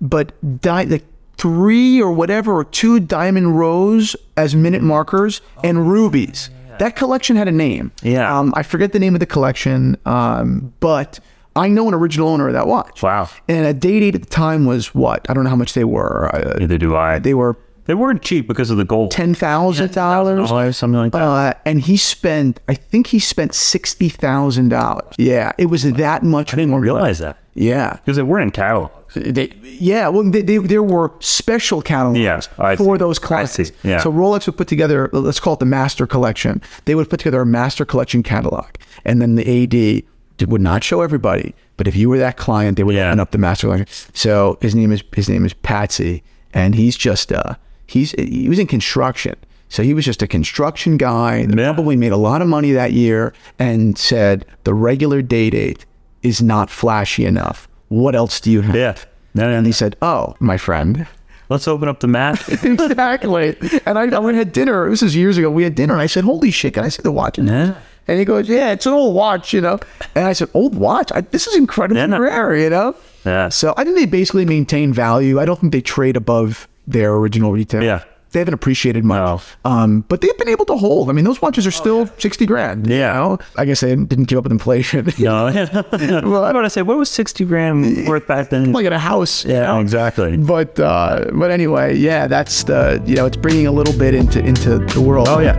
but 0.00 0.32
di- 0.60 0.84
the 0.84 1.02
three 1.36 2.00
or 2.02 2.12
whatever 2.12 2.52
or 2.52 2.64
two 2.64 3.00
diamond 3.00 3.58
rows 3.58 4.16
as 4.36 4.54
minute 4.54 4.82
markers 4.82 5.40
and 5.64 5.88
rubies. 5.90 6.50
That 6.78 6.94
collection 6.94 7.34
had 7.34 7.48
a 7.48 7.52
name. 7.52 7.90
Yeah. 8.02 8.36
Um, 8.38 8.52
I 8.56 8.62
forget 8.62 8.92
the 8.92 9.00
name 9.00 9.14
of 9.16 9.20
the 9.20 9.26
collection, 9.26 9.96
um, 10.06 10.72
but 10.78 11.18
I 11.56 11.66
know 11.68 11.88
an 11.88 11.94
original 11.94 12.28
owner 12.28 12.46
of 12.46 12.52
that 12.54 12.68
watch. 12.68 13.02
Wow. 13.02 13.28
And 13.48 13.66
a 13.66 13.74
day 13.74 13.98
date 13.98 14.14
at 14.14 14.22
the 14.22 14.28
time 14.28 14.64
was 14.64 14.94
what? 14.94 15.28
I 15.28 15.34
don't 15.34 15.42
know 15.42 15.50
how 15.50 15.56
much 15.56 15.74
they 15.74 15.82
were. 15.82 16.30
Uh, 16.32 16.56
Neither 16.58 16.78
do 16.78 16.94
I. 16.94 17.18
they 17.18 17.34
were 17.34 17.56
They 17.88 17.94
weren't 17.94 18.22
cheap 18.22 18.46
because 18.46 18.70
of 18.70 18.76
the 18.76 18.84
gold. 18.84 19.10
ten 19.10 19.34
thousand 19.34 19.92
dollars. 19.92 20.48
dollars, 20.50 20.76
something 20.76 20.98
like 21.00 21.12
that. 21.12 21.22
Uh, 21.22 21.54
and 21.64 21.80
he 21.80 21.96
spent, 21.96 22.60
I 22.68 22.74
think 22.74 23.08
he 23.08 23.18
spent 23.18 23.54
sixty 23.54 24.08
thousand 24.10 24.68
dollars. 24.68 25.14
Yeah, 25.18 25.52
it 25.58 25.66
was 25.66 25.82
that 25.84 26.22
much. 26.22 26.52
I 26.52 26.56
didn't 26.58 26.74
realize 26.76 27.18
that 27.20 27.38
Yeah, 27.54 27.94
because 27.94 28.16
they 28.16 28.22
weren't 28.22 28.42
in 28.44 28.50
catalogs. 28.50 29.14
they, 29.14 29.46
yeah. 29.62 30.06
Well, 30.08 30.30
they, 30.30 30.42
they, 30.42 30.58
there 30.58 30.82
were 30.82 31.12
special 31.20 31.80
catalogs 31.80 32.18
Yeah, 32.20 32.40
for 32.76 32.76
see. 32.76 32.98
those 32.98 33.18
classes. 33.18 33.72
yeah. 33.82 33.98
So 34.00 34.12
Rolex 34.12 34.44
would 34.46 34.58
put 34.58 34.68
together, 34.68 35.08
let's 35.14 35.40
call 35.40 35.54
it 35.54 35.58
the 35.60 35.64
master 35.66 36.06
collection. 36.06 36.60
They 36.84 36.94
would 36.94 37.08
put 37.08 37.20
together 37.20 37.40
a 37.40 37.46
master 37.46 37.84
collection 37.86 38.22
catalog, 38.22 38.66
and 39.06 39.22
then 39.22 39.34
the 39.36 39.46
AD 39.64 40.46
would 40.50 40.60
not 40.60 40.84
show 40.84 41.00
everybody, 41.00 41.54
but 41.78 41.88
if 41.88 41.96
you 41.96 42.10
were 42.10 42.18
that 42.18 42.36
client, 42.36 42.76
they 42.76 42.84
would 42.84 42.94
Yeah. 42.94 43.08
open 43.08 43.18
up 43.20 43.30
the 43.30 43.38
master 43.38 43.66
collection. 43.66 43.86
So 44.12 44.58
his 44.60 44.74
name 44.74 44.92
is 44.92 45.02
his 45.16 45.28
name 45.30 45.46
is 45.46 45.54
Patsy, 45.54 46.22
and 46.52 46.74
he's 46.74 46.96
just 46.98 47.32
uh 47.32 47.54
he's 47.88 48.12
he 48.12 48.48
was 48.48 48.58
in 48.60 48.68
construction. 48.68 49.34
So 49.70 49.82
he 49.82 49.92
was 49.92 50.04
just 50.06 50.22
a 50.22 50.26
construction 50.26 50.96
guy 50.96 51.44
that 51.44 51.58
Yeah. 51.58 51.72
probably 51.74 51.96
made 51.96 52.12
a 52.12 52.16
lot 52.16 52.40
of 52.40 52.48
money 52.48 52.72
that 52.72 52.92
year 52.92 53.34
and 53.58 53.98
said 53.98 54.46
the 54.64 54.72
regular 54.72 55.20
day 55.20 55.50
date 55.50 55.84
is 56.22 56.40
not 56.40 56.70
flashy 56.70 57.26
enough. 57.26 57.68
What 57.88 58.14
else 58.14 58.40
do 58.40 58.50
you 58.50 58.62
have? 58.62 58.74
Yeah. 58.76 58.94
No, 59.34 59.50
no, 59.50 59.56
And 59.58 59.66
he 59.66 59.72
said, 59.72 59.96
"Oh, 60.00 60.34
my 60.40 60.56
friend." 60.56 61.06
Let's 61.50 61.66
open 61.68 61.88
up 61.88 62.00
the 62.00 62.08
mat. 62.08 62.46
exactly. 62.62 63.56
And 63.86 63.98
I, 63.98 64.04
I 64.14 64.18
went 64.18 64.36
had 64.36 64.52
dinner. 64.52 64.88
This 64.90 65.02
is 65.02 65.16
years 65.16 65.38
ago. 65.38 65.50
We 65.50 65.62
had 65.64 65.74
dinner, 65.74 65.94
and 65.94 66.02
I 66.02 66.06
said, 66.06 66.24
"Holy 66.24 66.50
shit! 66.50 66.74
Can 66.74 66.84
I 66.84 66.88
see 66.88 67.02
the 67.02 67.12
watch?" 67.12 67.38
Yeah. 67.38 67.74
And 68.06 68.18
he 68.18 68.24
goes, 68.24 68.48
"Yeah, 68.48 68.72
it's 68.72 68.86
an 68.86 68.92
old 68.94 69.14
watch, 69.14 69.52
you 69.52 69.60
know." 69.60 69.78
And 70.14 70.24
I 70.26 70.32
said, 70.32 70.48
"Old 70.54 70.74
watch? 70.74 71.10
I, 71.12 71.20
this 71.22 71.46
is 71.46 71.56
incredibly 71.56 72.00
Yeah, 72.00 72.06
no. 72.06 72.20
rare, 72.20 72.56
you 72.56 72.70
know." 72.70 72.94
Yeah. 73.24 73.48
So 73.50 73.74
I 73.76 73.84
think 73.84 73.96
they 73.96 74.06
basically 74.06 74.44
maintain 74.46 74.92
value. 74.92 75.38
I 75.40 75.44
don't 75.44 75.58
think 75.60 75.72
they 75.72 75.80
trade 75.82 76.16
above 76.16 76.68
their 76.90 77.14
original 77.14 77.52
retail. 77.52 77.82
Yeah. 77.82 78.02
They 78.30 78.40
haven't 78.40 78.52
appreciated 78.52 79.04
much. 79.04 79.42
No. 79.64 79.70
Um, 79.70 80.00
but 80.02 80.20
they've 80.20 80.36
been 80.36 80.50
able 80.50 80.66
to 80.66 80.76
hold. 80.76 81.08
I 81.08 81.12
mean, 81.14 81.24
those 81.24 81.40
watches 81.40 81.66
are 81.66 81.70
still 81.70 82.06
60 82.18 82.44
grand. 82.44 82.86
you 82.86 82.96
Yeah. 82.96 83.14
know? 83.14 83.38
I 83.56 83.64
guess 83.64 83.80
they 83.80 83.96
didn't 83.96 84.26
keep 84.26 84.36
up 84.36 84.44
with 84.44 84.52
inflation. 84.52 85.10
No. 85.18 85.46
well, 86.24 86.44
I'm 86.44 86.50
about 86.50 86.62
to 86.62 86.68
say, 86.70 86.82
what 86.82 86.98
was 86.98 87.08
60 87.08 87.46
grand 87.46 88.06
worth 88.06 88.26
back 88.26 88.50
then? 88.50 88.72
like 88.72 88.84
at 88.84 88.92
a 88.92 88.98
house. 88.98 89.46
you 89.46 89.54
know? 89.54 89.80
exactly. 89.80 90.36
But 90.36 90.78
uh, 90.78 91.30
but 91.32 91.50
anyway, 91.50 91.96
yeah, 91.96 92.26
that's 92.26 92.64
the 92.64 93.02
you 93.06 93.16
know 93.16 93.24
it's 93.24 93.36
bringing 93.38 93.66
a 93.66 93.72
little 93.72 93.98
bit 93.98 94.12
into 94.14 94.40
into 94.44 94.78
the 94.78 95.00
world. 95.00 95.26
Oh, 95.30 95.38
yeah. 95.38 95.56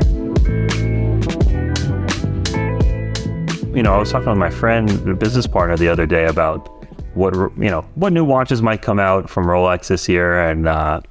You 3.76 3.84
know, 3.84 3.94
I 3.94 3.98
was 3.98 4.12
talking 4.12 4.30
with 4.30 4.38
my 4.38 4.50
friend, 4.50 4.90
a 5.08 5.14
business 5.16 5.48
partner, 5.48 5.78
the 5.78 5.88
other 5.88 6.06
day 6.06 6.26
about 6.26 6.68
what 7.16 7.34
you 7.58 7.70
know 7.70 7.82
what 7.96 8.14
new 8.14 8.24
watches 8.26 8.62
might 8.62 8.82
come 8.82 9.00
out 9.00 9.30
from 9.30 9.46
Rolex 9.46 9.88
this 9.88 10.08
year, 10.10 10.40
and 10.50 10.68
uh, 10.68 11.02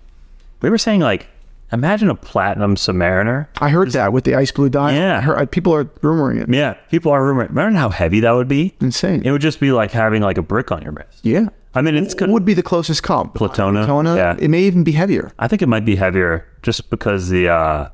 we 0.61 0.71
were 0.71 0.79
saying 0.79 1.01
like, 1.01 1.27
imagine 1.73 2.09
a 2.11 2.15
platinum 2.15 2.75
Submariner. 2.77 3.47
I 3.61 3.69
heard 3.69 3.91
that 3.93 4.13
with 4.13 4.25
the 4.25 4.35
ice 4.35 4.51
blue 4.51 4.69
dial. 4.69 4.95
Yeah. 4.95 5.19
I 5.19 5.21
heard, 5.21 5.51
people 5.51 5.75
are 5.75 5.85
rumoring 5.85 6.41
it. 6.43 6.49
Yeah, 6.55 6.75
people 6.91 7.13
are 7.13 7.21
rumoring. 7.23 7.51
Imagine 7.51 7.77
how 7.77 7.91
heavy 7.91 8.21
that 8.21 8.33
would 8.33 8.49
be. 8.49 8.75
Insane. 8.81 9.23
It 9.25 9.31
would 9.33 9.41
just 9.43 9.61
be 9.61 9.73
like 9.73 9.91
having 9.91 10.23
like 10.23 10.39
a 10.39 10.43
brick 10.43 10.71
on 10.73 10.83
your 10.83 10.93
wrist. 10.93 11.21
yeah, 11.23 11.49
I 11.75 11.83
mean, 11.83 11.95
it's 11.95 12.15
it 12.15 12.19
good. 12.19 12.31
would 12.31 12.45
be 12.45 12.55
the 12.55 12.63
closest 12.63 13.03
comp. 13.03 13.35
Platona, 13.35 13.87
Platona. 13.87 14.17
yeah. 14.17 14.37
It 14.39 14.49
may 14.49 14.63
even 14.63 14.83
be 14.85 14.93
heavier. 14.93 15.31
I 15.39 15.47
think 15.49 15.63
it 15.63 15.69
might 15.69 15.85
be 15.85 15.97
heavier 15.97 16.47
just 16.63 16.91
because 16.91 17.29
the. 17.29 17.49
uh 17.49 17.89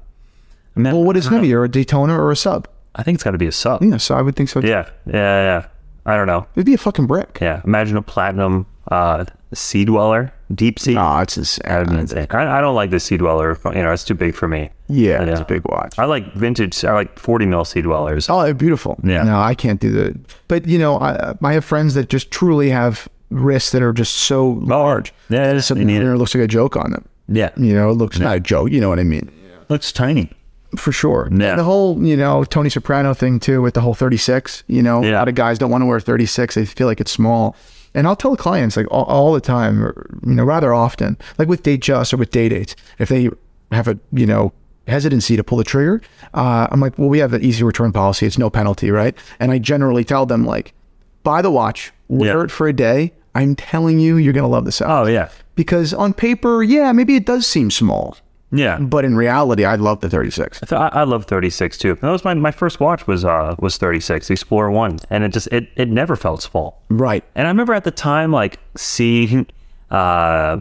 I 0.77 0.81
mean, 0.81 0.93
Well, 0.93 1.05
what 1.05 1.17
is 1.17 1.25
don't 1.25 1.35
know. 1.35 1.39
heavier, 1.39 1.63
a 1.65 1.69
Daytona 1.69 2.21
or 2.21 2.33
a 2.33 2.37
sub? 2.37 2.67
I 2.97 3.05
think 3.05 3.15
it's 3.17 3.23
got 3.25 3.31
to 3.31 3.39
be 3.39 3.47
a 3.47 3.53
sub. 3.53 3.81
Yeah, 3.83 3.97
so 3.99 4.17
I 4.17 4.23
would 4.23 4.35
think 4.37 4.49
so. 4.49 4.61
too. 4.61 4.67
Yeah, 4.69 4.89
yeah, 5.07 5.13
yeah. 5.15 5.67
I 6.05 6.17
don't 6.17 6.27
know. 6.27 6.47
It'd 6.57 6.67
be 6.67 6.75
a 6.75 6.79
fucking 6.79 7.07
brick. 7.07 7.39
Yeah, 7.41 7.63
imagine 7.65 7.97
a 7.97 8.03
platinum 8.03 8.67
uh, 8.91 9.25
sea 9.53 9.85
dweller, 9.85 10.33
deep 10.55 10.79
sea. 10.79 10.95
Nah, 10.95 11.23
it's 11.23 11.35
just, 11.37 11.65
I, 11.67 11.81
I 11.81 12.61
don't 12.61 12.75
like 12.75 12.91
the 12.91 13.01
sea 13.01 13.17
dweller. 13.17 13.57
You 13.67 13.83
know, 13.83 13.93
it's 13.93 14.05
too 14.05 14.15
big 14.15 14.35
for 14.35 14.49
me. 14.49 14.71
yeah, 14.89 15.23
it's 15.23 15.41
a 15.41 15.45
big 15.45 15.63
watch. 15.67 15.99
I 15.99 16.05
like 16.05 16.33
vintage. 16.35 16.85
I 16.85 16.93
like 16.93 17.19
forty 17.19 17.47
mil 17.47 17.65
sea 17.65 17.83
dwellers. 17.83 18.29
Oh, 18.29 18.43
they're 18.43 18.55
beautiful. 18.55 18.99
Yeah. 19.05 19.23
No, 19.23 19.39
I 19.41 19.55
can't 19.55 19.81
do 19.81 19.91
the. 19.91 20.19
But 20.49 20.67
you 20.67 20.79
know, 20.79 20.99
I, 20.99 21.35
I 21.43 21.53
have 21.55 21.65
friends 21.65 21.95
that 21.95 22.09
just 22.09 22.31
truly 22.31 22.71
have 22.71 23.09
wrists 23.31 23.73
that 23.73 23.83
are 23.83 23.93
just 23.93 24.15
so 24.15 24.51
large. 24.63 25.13
Yeah, 25.29 25.51
it 25.51 25.57
is. 25.57 25.67
Something 25.67 25.89
You 25.89 26.13
it. 26.13 26.17
looks 26.17 26.35
like 26.35 26.45
a 26.45 26.49
joke 26.49 26.77
on 26.77 26.91
them. 26.93 27.09
Yeah, 27.27 27.51
You 27.57 27.75
know, 27.75 27.89
it 27.91 27.95
looks 27.95 28.19
not 28.19 28.37
a 28.37 28.41
joke. 28.41 28.71
You 28.71 28.81
know 28.81 28.91
what 28.91 28.99
I 29.01 29.05
mean? 29.05 29.31
Yeah. 29.49 29.57
looks 29.71 29.91
tiny. 29.93 30.31
for 30.77 30.93
sure. 30.93 31.29
Yeah. 31.33 31.57
The 31.57 31.65
whole, 31.65 32.05
you 32.05 32.17
know, 32.19 32.45
Tony 32.45 32.69
Soprano 32.69 33.15
thing 33.15 33.41
too 33.41 33.63
with 33.63 33.73
the 33.75 33.81
whole 33.81 33.95
36, 33.95 34.63
you 34.67 34.83
know, 34.83 35.03
a 35.03 35.11
lot 35.13 35.29
of 35.29 35.35
guys 35.35 35.59
don't 35.59 35.71
want 35.71 35.81
to 35.83 35.87
wear 35.87 36.01
36. 36.01 36.55
They 36.55 36.67
feel 36.67 36.87
like 36.87 37.01
it's 37.01 37.11
small. 37.11 37.57
And 37.95 38.07
I'll 38.07 38.17
tell 38.17 38.37
clients 38.37 38.77
like 38.77 38.87
all, 38.91 39.05
all 39.05 39.33
the 39.33 39.41
time, 39.41 39.83
or, 39.85 40.19
you 40.27 40.35
know, 40.35 40.45
rather 40.45 40.75
often, 40.75 41.17
like 41.39 41.49
with 41.49 41.63
date 41.63 41.81
just 41.83 42.13
or 42.13 42.17
with 42.17 42.31
day 42.31 42.49
dates, 42.49 42.75
if 42.99 43.09
they 43.09 43.31
have 43.71 43.87
a, 43.89 43.99
you 44.13 44.27
know, 44.27 44.53
hesitancy 44.89 45.37
to 45.37 45.45
pull 45.45 45.59
the 45.59 45.65
trigger, 45.65 46.03
uh, 46.35 46.67
I'm 46.71 46.81
like, 46.81 46.99
well, 46.99 47.09
we 47.09 47.19
have 47.21 47.33
an 47.33 47.43
easy 47.43 47.63
return 47.65 47.93
policy. 47.93 48.27
It's 48.27 48.37
no 48.39 48.51
penalty, 48.51 48.91
right? 48.91 49.17
And 49.41 49.53
I 49.53 49.59
generally 49.59 50.05
tell 50.05 50.27
them 50.27 50.45
like, 50.45 50.75
buy 51.23 51.41
the 51.41 51.51
watch, 51.51 51.93
wear 52.09 52.39
Yeah. 52.39 52.45
it 52.45 52.51
for 52.51 52.67
a 52.69 52.73
day. 52.73 53.13
I'm 53.37 53.55
telling 53.57 53.99
you, 53.99 54.17
you're 54.17 54.33
going 54.33 54.43
to 54.45 54.49
love 54.49 54.65
this. 54.65 54.81
Oh 54.85 55.07
yeah, 55.07 55.29
Because 55.55 55.95
on 55.95 56.13
paper, 56.15 56.63
yeah, 56.63 56.93
maybe 56.93 57.17
it 57.17 57.25
does 57.27 57.47
seem 57.47 57.71
small, 57.71 58.17
yeah. 58.55 58.79
but 58.79 59.05
in 59.05 59.17
reality, 59.17 59.65
I 59.65 59.75
love 59.77 60.01
the 60.01 60.09
36. 60.09 60.63
I, 60.63 60.67
th- 60.67 60.81
I 60.95 61.03
love 61.05 61.27
36 61.27 61.77
too. 61.79 61.95
That 61.97 62.11
was 62.11 62.25
my, 62.25 62.35
my 62.35 62.51
first 62.51 62.81
watch 62.81 63.07
was 63.07 63.25
uh 63.25 63.55
was 63.59 63.77
36 63.77 64.31
Explorer 64.31 64.71
one, 64.71 64.99
and 65.11 65.25
it 65.25 65.31
just 65.33 65.49
it 65.49 65.69
it 65.77 65.89
never 65.89 66.17
felt 66.17 66.43
small. 66.43 66.83
Right. 66.89 67.25
And 67.35 67.47
I 67.47 67.51
remember 67.51 67.75
at 67.75 67.85
the 67.85 67.91
time 67.91 68.33
like 68.33 68.59
seeing 68.77 69.47
uh 69.91 70.61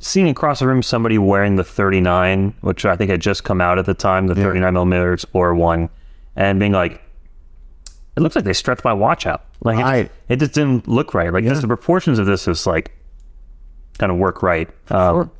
seeing 0.00 0.28
across 0.28 0.60
the 0.60 0.66
room 0.66 0.82
somebody 0.82 1.18
wearing 1.18 1.56
the 1.56 1.64
39, 1.64 2.54
which 2.60 2.84
I 2.84 2.94
think 2.96 3.10
had 3.10 3.20
just 3.20 3.42
come 3.44 3.60
out 3.60 3.78
at 3.78 3.86
the 3.86 3.94
time, 3.94 4.26
the 4.28 4.34
39 4.36 4.72
millimeter 4.72 5.12
Explorer 5.12 5.54
one, 5.54 5.88
and 6.36 6.58
being 6.60 6.72
like. 6.72 7.02
It 8.16 8.20
looks 8.20 8.34
like 8.34 8.44
they 8.44 8.52
stretched 8.52 8.82
my 8.84 8.92
watch 8.92 9.26
out. 9.26 9.44
Like 9.62 9.78
it- 9.78 9.82
Right. 9.82 10.10
it, 10.28 10.36
just 10.40 10.52
didn't 10.52 10.88
look 10.88 11.14
right. 11.14 11.32
Like 11.32 11.44
just 11.44 11.60
the 11.62 11.68
proportions 11.68 12.18
of 12.18 12.26
this 12.26 12.48
is 12.48 12.66
like 12.66 12.90
kind 13.98 14.10
of 14.10 14.18
work 14.18 14.42
right. 14.42 14.68
Um, 14.90 15.30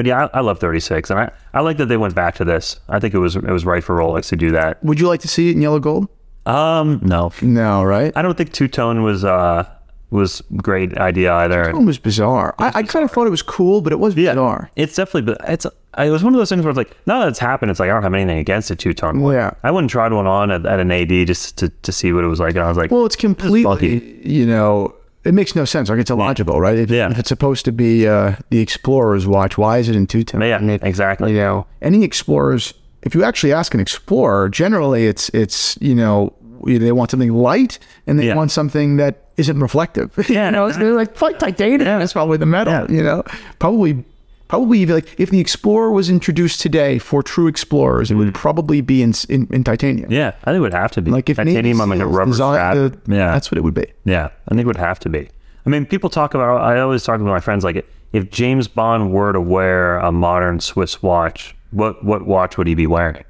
But 0.00 0.06
yeah, 0.06 0.28
I, 0.32 0.38
I 0.38 0.40
love 0.40 0.58
36, 0.58 1.10
and 1.10 1.20
I, 1.20 1.30
I 1.52 1.60
like 1.60 1.76
that 1.76 1.84
they 1.84 1.98
went 1.98 2.14
back 2.14 2.34
to 2.36 2.44
this. 2.46 2.80
I 2.88 2.98
think 2.98 3.12
it 3.12 3.18
was 3.18 3.36
it 3.36 3.44
was 3.44 3.66
right 3.66 3.84
for 3.84 3.94
Rolex 3.94 4.30
to 4.30 4.36
do 4.36 4.50
that. 4.52 4.82
Would 4.82 4.98
you 4.98 5.06
like 5.06 5.20
to 5.20 5.28
see 5.28 5.50
it 5.50 5.56
in 5.56 5.60
yellow 5.60 5.78
gold? 5.78 6.08
Um, 6.46 7.00
no, 7.02 7.30
No, 7.42 7.84
right? 7.84 8.10
I 8.16 8.22
don't 8.22 8.34
think 8.34 8.50
two 8.54 8.66
tone 8.66 9.02
was 9.02 9.26
uh 9.26 9.68
was 10.10 10.40
a 10.40 10.54
great 10.54 10.96
idea 10.96 11.34
either. 11.34 11.68
It 11.68 11.76
was 11.76 11.98
bizarre. 11.98 12.54
I, 12.58 12.68
I 12.76 12.82
kind 12.84 13.04
of 13.04 13.10
thought 13.10 13.26
it 13.26 13.30
was 13.30 13.42
cool, 13.42 13.82
but 13.82 13.92
it 13.92 13.98
was 13.98 14.14
bizarre. 14.14 14.70
It's 14.74 14.96
definitely, 14.96 15.34
but 15.34 15.46
it's 15.46 15.66
it 15.98 16.08
was 16.10 16.24
one 16.24 16.32
of 16.32 16.38
those 16.38 16.48
things 16.48 16.62
where 16.62 16.70
it's 16.70 16.78
like 16.78 16.96
now 17.06 17.20
that 17.20 17.28
it's 17.28 17.38
happened, 17.38 17.70
it's 17.70 17.78
like 17.78 17.90
I 17.90 17.92
don't 17.92 18.02
have 18.02 18.14
anything 18.14 18.38
against 18.38 18.70
a 18.70 18.76
two 18.76 18.94
tone. 18.94 19.20
Well, 19.20 19.34
yeah. 19.34 19.50
I 19.62 19.70
wouldn't 19.70 19.90
try 19.90 20.08
one 20.08 20.26
on 20.26 20.50
at, 20.50 20.64
at 20.64 20.80
an 20.80 20.90
AD 20.90 21.26
just 21.26 21.58
to, 21.58 21.68
to 21.68 21.92
see 21.92 22.14
what 22.14 22.24
it 22.24 22.28
was 22.28 22.40
like, 22.40 22.54
and 22.54 22.64
I 22.64 22.68
was 22.68 22.78
like, 22.78 22.90
Well, 22.90 23.04
it's 23.04 23.16
completely, 23.16 24.26
you 24.26 24.46
know, 24.46 24.94
it 25.24 25.34
makes 25.34 25.54
no 25.54 25.64
sense. 25.64 25.88
Like 25.90 25.98
it's 25.98 26.10
illogical, 26.10 26.60
right? 26.60 26.78
If, 26.78 26.90
Yeah. 26.90 27.10
if 27.10 27.18
it's 27.18 27.28
supposed 27.28 27.64
to 27.66 27.72
be 27.72 28.06
uh, 28.08 28.36
the 28.50 28.58
Explorer's 28.60 29.26
watch, 29.26 29.58
why 29.58 29.78
is 29.78 29.88
it 29.88 29.96
in 29.96 30.06
two 30.06 30.24
tone? 30.24 30.40
yeah, 30.42 30.60
exactly. 30.82 31.32
You 31.32 31.38
know, 31.38 31.66
any 31.82 32.04
Explorers. 32.04 32.74
If 33.02 33.14
you 33.14 33.24
actually 33.24 33.52
ask 33.52 33.72
an 33.74 33.80
Explorer, 33.80 34.48
generally 34.48 35.06
it's 35.06 35.28
it's 35.30 35.78
you 35.80 35.94
know 35.94 36.32
they 36.64 36.92
want 36.92 37.10
something 37.10 37.32
light 37.32 37.78
and 38.06 38.18
they 38.18 38.26
Yeah. 38.26 38.34
want 38.34 38.50
something 38.50 38.96
that 38.98 39.24
isn't 39.38 39.58
reflective. 39.60 40.10
Yeah. 40.28 40.50
know, 40.54 40.66
it's 40.66 40.76
like 40.78 41.16
fuck 41.16 41.38
titanium. 41.38 42.00
It's 42.02 42.12
probably 42.12 42.36
the 42.36 42.46
metal. 42.46 42.72
Yeah. 42.72 42.86
You 42.90 43.02
know, 43.02 43.22
probably. 43.58 44.04
Probably 44.50 44.84
like 44.84 45.14
if 45.18 45.30
the 45.30 45.38
Explorer 45.38 45.92
was 45.92 46.10
introduced 46.10 46.60
today 46.60 46.98
for 46.98 47.22
true 47.22 47.46
explorers, 47.46 48.10
it 48.10 48.16
would 48.16 48.34
probably 48.34 48.80
be 48.80 49.00
in 49.00 49.14
in, 49.28 49.46
in 49.52 49.62
titanium. 49.62 50.10
Mm. 50.10 50.12
Yeah, 50.12 50.28
I 50.42 50.46
think 50.50 50.56
it 50.56 50.60
would 50.60 50.74
have 50.74 50.90
to 50.92 51.02
be 51.02 51.10
Like 51.12 51.30
if 51.30 51.36
titanium 51.36 51.80
on 51.80 51.88
like 51.90 52.00
a 52.00 52.06
rubber 52.06 52.32
strap. 52.34 52.74
the- 52.74 52.98
yeah, 53.06 53.30
that's 53.30 53.50
what 53.52 53.58
it 53.58 53.62
would 53.62 53.74
be. 53.74 53.86
Yeah, 54.04 54.28
I 54.48 54.50
think 54.50 54.62
it 54.62 54.66
would 54.66 54.76
have 54.76 54.98
to 55.00 55.08
be. 55.08 55.28
I 55.64 55.70
mean, 55.70 55.86
people 55.86 56.10
talk 56.10 56.34
about. 56.34 56.62
I 56.62 56.80
always 56.80 57.04
talk 57.04 57.18
to 57.18 57.24
my 57.24 57.38
friends 57.38 57.62
like, 57.62 57.86
if 58.12 58.28
James 58.32 58.66
Bond 58.66 59.12
were 59.12 59.32
to 59.32 59.40
wear 59.40 59.98
a 59.98 60.10
modern 60.10 60.58
Swiss 60.58 61.00
watch, 61.00 61.54
what 61.70 62.04
what 62.04 62.26
watch 62.26 62.58
would 62.58 62.66
he 62.66 62.74
be 62.74 62.88
wearing? 62.88 63.22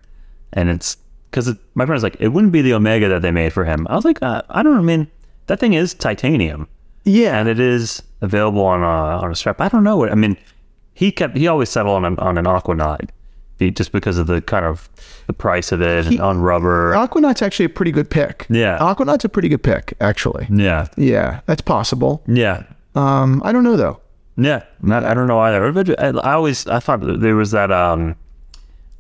And 0.55 0.71
it's 0.71 0.97
because 1.31 1.49
it, 1.49 1.59
my 1.75 1.85
friend's 1.85 2.03
like, 2.03 2.17
it 2.19 2.29
wouldn't 2.29 2.53
be 2.53 2.63
the 2.63 2.73
Omega 2.73 3.09
that 3.09 3.21
they 3.21 3.31
made 3.31 3.53
for 3.53 3.65
him. 3.67 3.87
I 3.91 3.95
was 3.95 4.07
like, 4.07 4.23
uh, 4.23 4.41
I 4.49 4.63
don't 4.63 4.73
know. 4.73 4.81
I 4.81 4.97
mean, 4.97 5.07
that 5.49 5.61
thing 5.61 5.75
is 5.75 5.93
titanium, 5.93 6.67
Yeah, 7.05 7.39
and 7.39 7.47
it 7.47 7.61
is 7.61 8.03
available 8.23 8.65
on 8.65 8.81
a 8.83 9.23
on 9.23 9.31
a 9.31 9.35
strap. 9.35 9.61
I 9.61 9.69
don't 9.69 9.85
know. 9.85 10.09
I 10.09 10.15
mean, 10.15 10.39
he 11.01 11.11
kept 11.11 11.37
he 11.37 11.49
always 11.49 11.71
settled 11.71 11.97
on 11.97 12.05
an, 12.05 12.19
on 12.19 12.37
an 12.39 12.45
Aquanaut, 12.45 13.09
just 13.59 13.91
because 13.91 14.19
of 14.19 14.27
the 14.27 14.41
kind 14.43 14.65
of 14.67 14.89
the 15.27 15.33
price 15.33 15.73
of 15.73 15.81
it 15.81 16.07
and 16.07 16.21
on 16.21 16.41
rubber. 16.41 16.93
Aquanaut's 16.93 17.41
actually 17.43 17.65
a 17.65 17.71
pretty 17.71 17.91
good 17.93 18.11
pick. 18.11 18.47
Yeah. 18.51 18.79
Aquanaut's 18.79 19.25
a 19.25 19.29
pretty 19.29 19.49
good 19.49 19.63
pick, 19.63 19.95
actually. 20.01 20.47
Yeah, 20.51 20.87
Yeah, 20.97 21.41
that's 21.47 21.63
possible. 21.63 22.23
yeah. 22.27 22.65
Um, 22.95 23.41
I 23.45 23.53
don't 23.53 23.65
know 23.65 23.77
though. 23.77 24.01
Yeah, 24.37 24.63
not, 24.83 25.05
I 25.05 25.15
don't 25.15 25.27
know 25.27 25.39
either. 25.41 25.73
But 25.73 25.99
I, 26.03 26.33
always 26.35 26.67
I 26.67 26.81
thought 26.81 27.01
there 27.03 27.37
was 27.37 27.51
that 27.53 27.71
um 27.71 28.17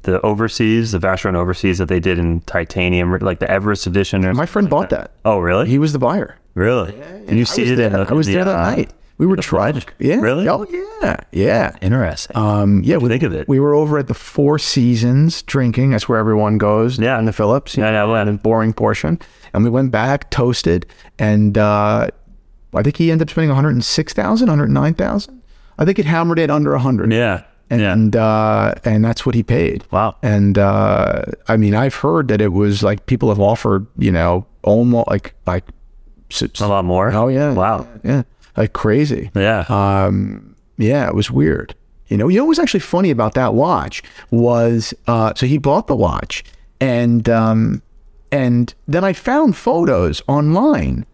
the 0.02 0.20
overseas, 0.22 0.92
the 0.92 0.98
Vacheron 0.98 1.34
overseas 1.34 1.76
that 1.78 1.88
they 1.88 2.00
did 2.00 2.18
in 2.18 2.40
titanium, 2.42 3.18
like 3.18 3.38
the 3.40 3.50
Everest 3.50 3.86
edition. 3.86 4.22
My 4.34 4.46
friend 4.46 4.70
bought 4.70 4.88
that. 4.90 5.10
oh, 5.26 5.38
really? 5.40 5.68
He 5.68 5.78
was 5.78 5.92
the 5.92 5.98
buyer. 5.98 6.36
really? 6.54 6.94
And 7.28 7.36
you 7.38 7.44
see 7.44 7.62
I 7.62 7.64
was 7.64 7.70
it 7.72 7.76
there, 7.76 7.86
in 7.88 7.92
the, 7.92 8.06
I 8.08 8.12
was 8.14 8.26
the, 8.26 8.34
there 8.34 8.44
that 8.46 8.56
uh, 8.58 8.70
night. 8.76 8.90
We 9.20 9.26
were 9.26 9.36
drunk. 9.36 9.92
Yeah. 9.98 10.14
Really? 10.16 10.48
Oh 10.48 10.64
yeah. 10.70 11.18
Yeah. 11.30 11.76
Interesting. 11.82 12.34
Um, 12.34 12.80
yeah. 12.82 12.96
We, 12.96 13.10
think 13.10 13.22
of 13.22 13.34
it. 13.34 13.46
we 13.46 13.60
were 13.60 13.74
over 13.74 13.98
at 13.98 14.08
the 14.08 14.14
Four 14.14 14.58
Seasons 14.58 15.42
drinking. 15.42 15.90
That's 15.90 16.08
where 16.08 16.18
everyone 16.18 16.56
goes. 16.56 16.98
Yeah. 16.98 17.18
In 17.18 17.26
the 17.26 17.32
Phillips. 17.34 17.76
Yeah, 17.76 17.90
yeah, 17.90 18.04
well, 18.04 18.24
The 18.24 18.32
boring 18.32 18.72
portion. 18.72 19.18
And 19.52 19.62
we 19.62 19.68
went 19.68 19.90
back, 19.90 20.30
toasted, 20.30 20.86
and 21.18 21.58
uh, 21.58 22.08
I 22.72 22.82
think 22.82 22.96
he 22.96 23.10
ended 23.10 23.28
up 23.28 23.30
spending 23.30 23.50
106,000, 23.50 24.48
109,000. 24.48 25.42
I 25.78 25.84
think 25.84 25.98
it 25.98 26.06
hammered 26.06 26.38
it 26.38 26.50
under 26.50 26.70
100. 26.70 27.12
yeah. 27.12 27.44
yeah. 27.70 27.92
and 27.92 28.16
uh, 28.16 28.72
and 28.86 29.04
that's 29.04 29.26
what 29.26 29.34
he 29.34 29.42
paid. 29.42 29.84
Wow. 29.90 30.16
And 30.22 30.56
uh, 30.56 31.26
I 31.46 31.58
mean, 31.58 31.74
I've 31.74 31.94
heard 31.94 32.28
that 32.28 32.40
it 32.40 32.54
was 32.54 32.82
like 32.82 33.04
people 33.04 33.28
have 33.28 33.40
offered, 33.40 33.86
you 33.98 34.12
know, 34.12 34.46
almost 34.62 35.08
like 35.08 35.34
like 35.46 35.64
A 36.62 36.68
lot 36.68 36.86
more. 36.86 37.12
Oh 37.12 37.28
yeah. 37.28 37.52
Wow. 37.52 37.86
Yeah. 38.02 38.22
Like 38.56 38.72
crazy. 38.72 39.30
Yeah. 39.34 39.64
Um. 39.68 40.54
Yeah. 40.78 41.08
It 41.08 41.14
was 41.14 41.30
weird. 41.30 41.74
You 42.08 42.16
know. 42.16 42.28
You 42.28 42.38
know 42.38 42.44
what 42.44 42.50
was 42.50 42.58
actually 42.58 42.80
funny 42.80 43.10
about 43.10 43.34
that 43.34 43.54
watch 43.54 44.02
was 44.30 44.92
uh. 45.06 45.32
So 45.36 45.46
he 45.46 45.58
bought 45.58 45.86
the 45.86 45.96
watch, 45.96 46.42
and 46.80 47.28
um, 47.28 47.82
and 48.32 48.74
then 48.88 49.04
I 49.04 49.12
found 49.12 49.56
photos 49.56 50.22
online 50.28 51.06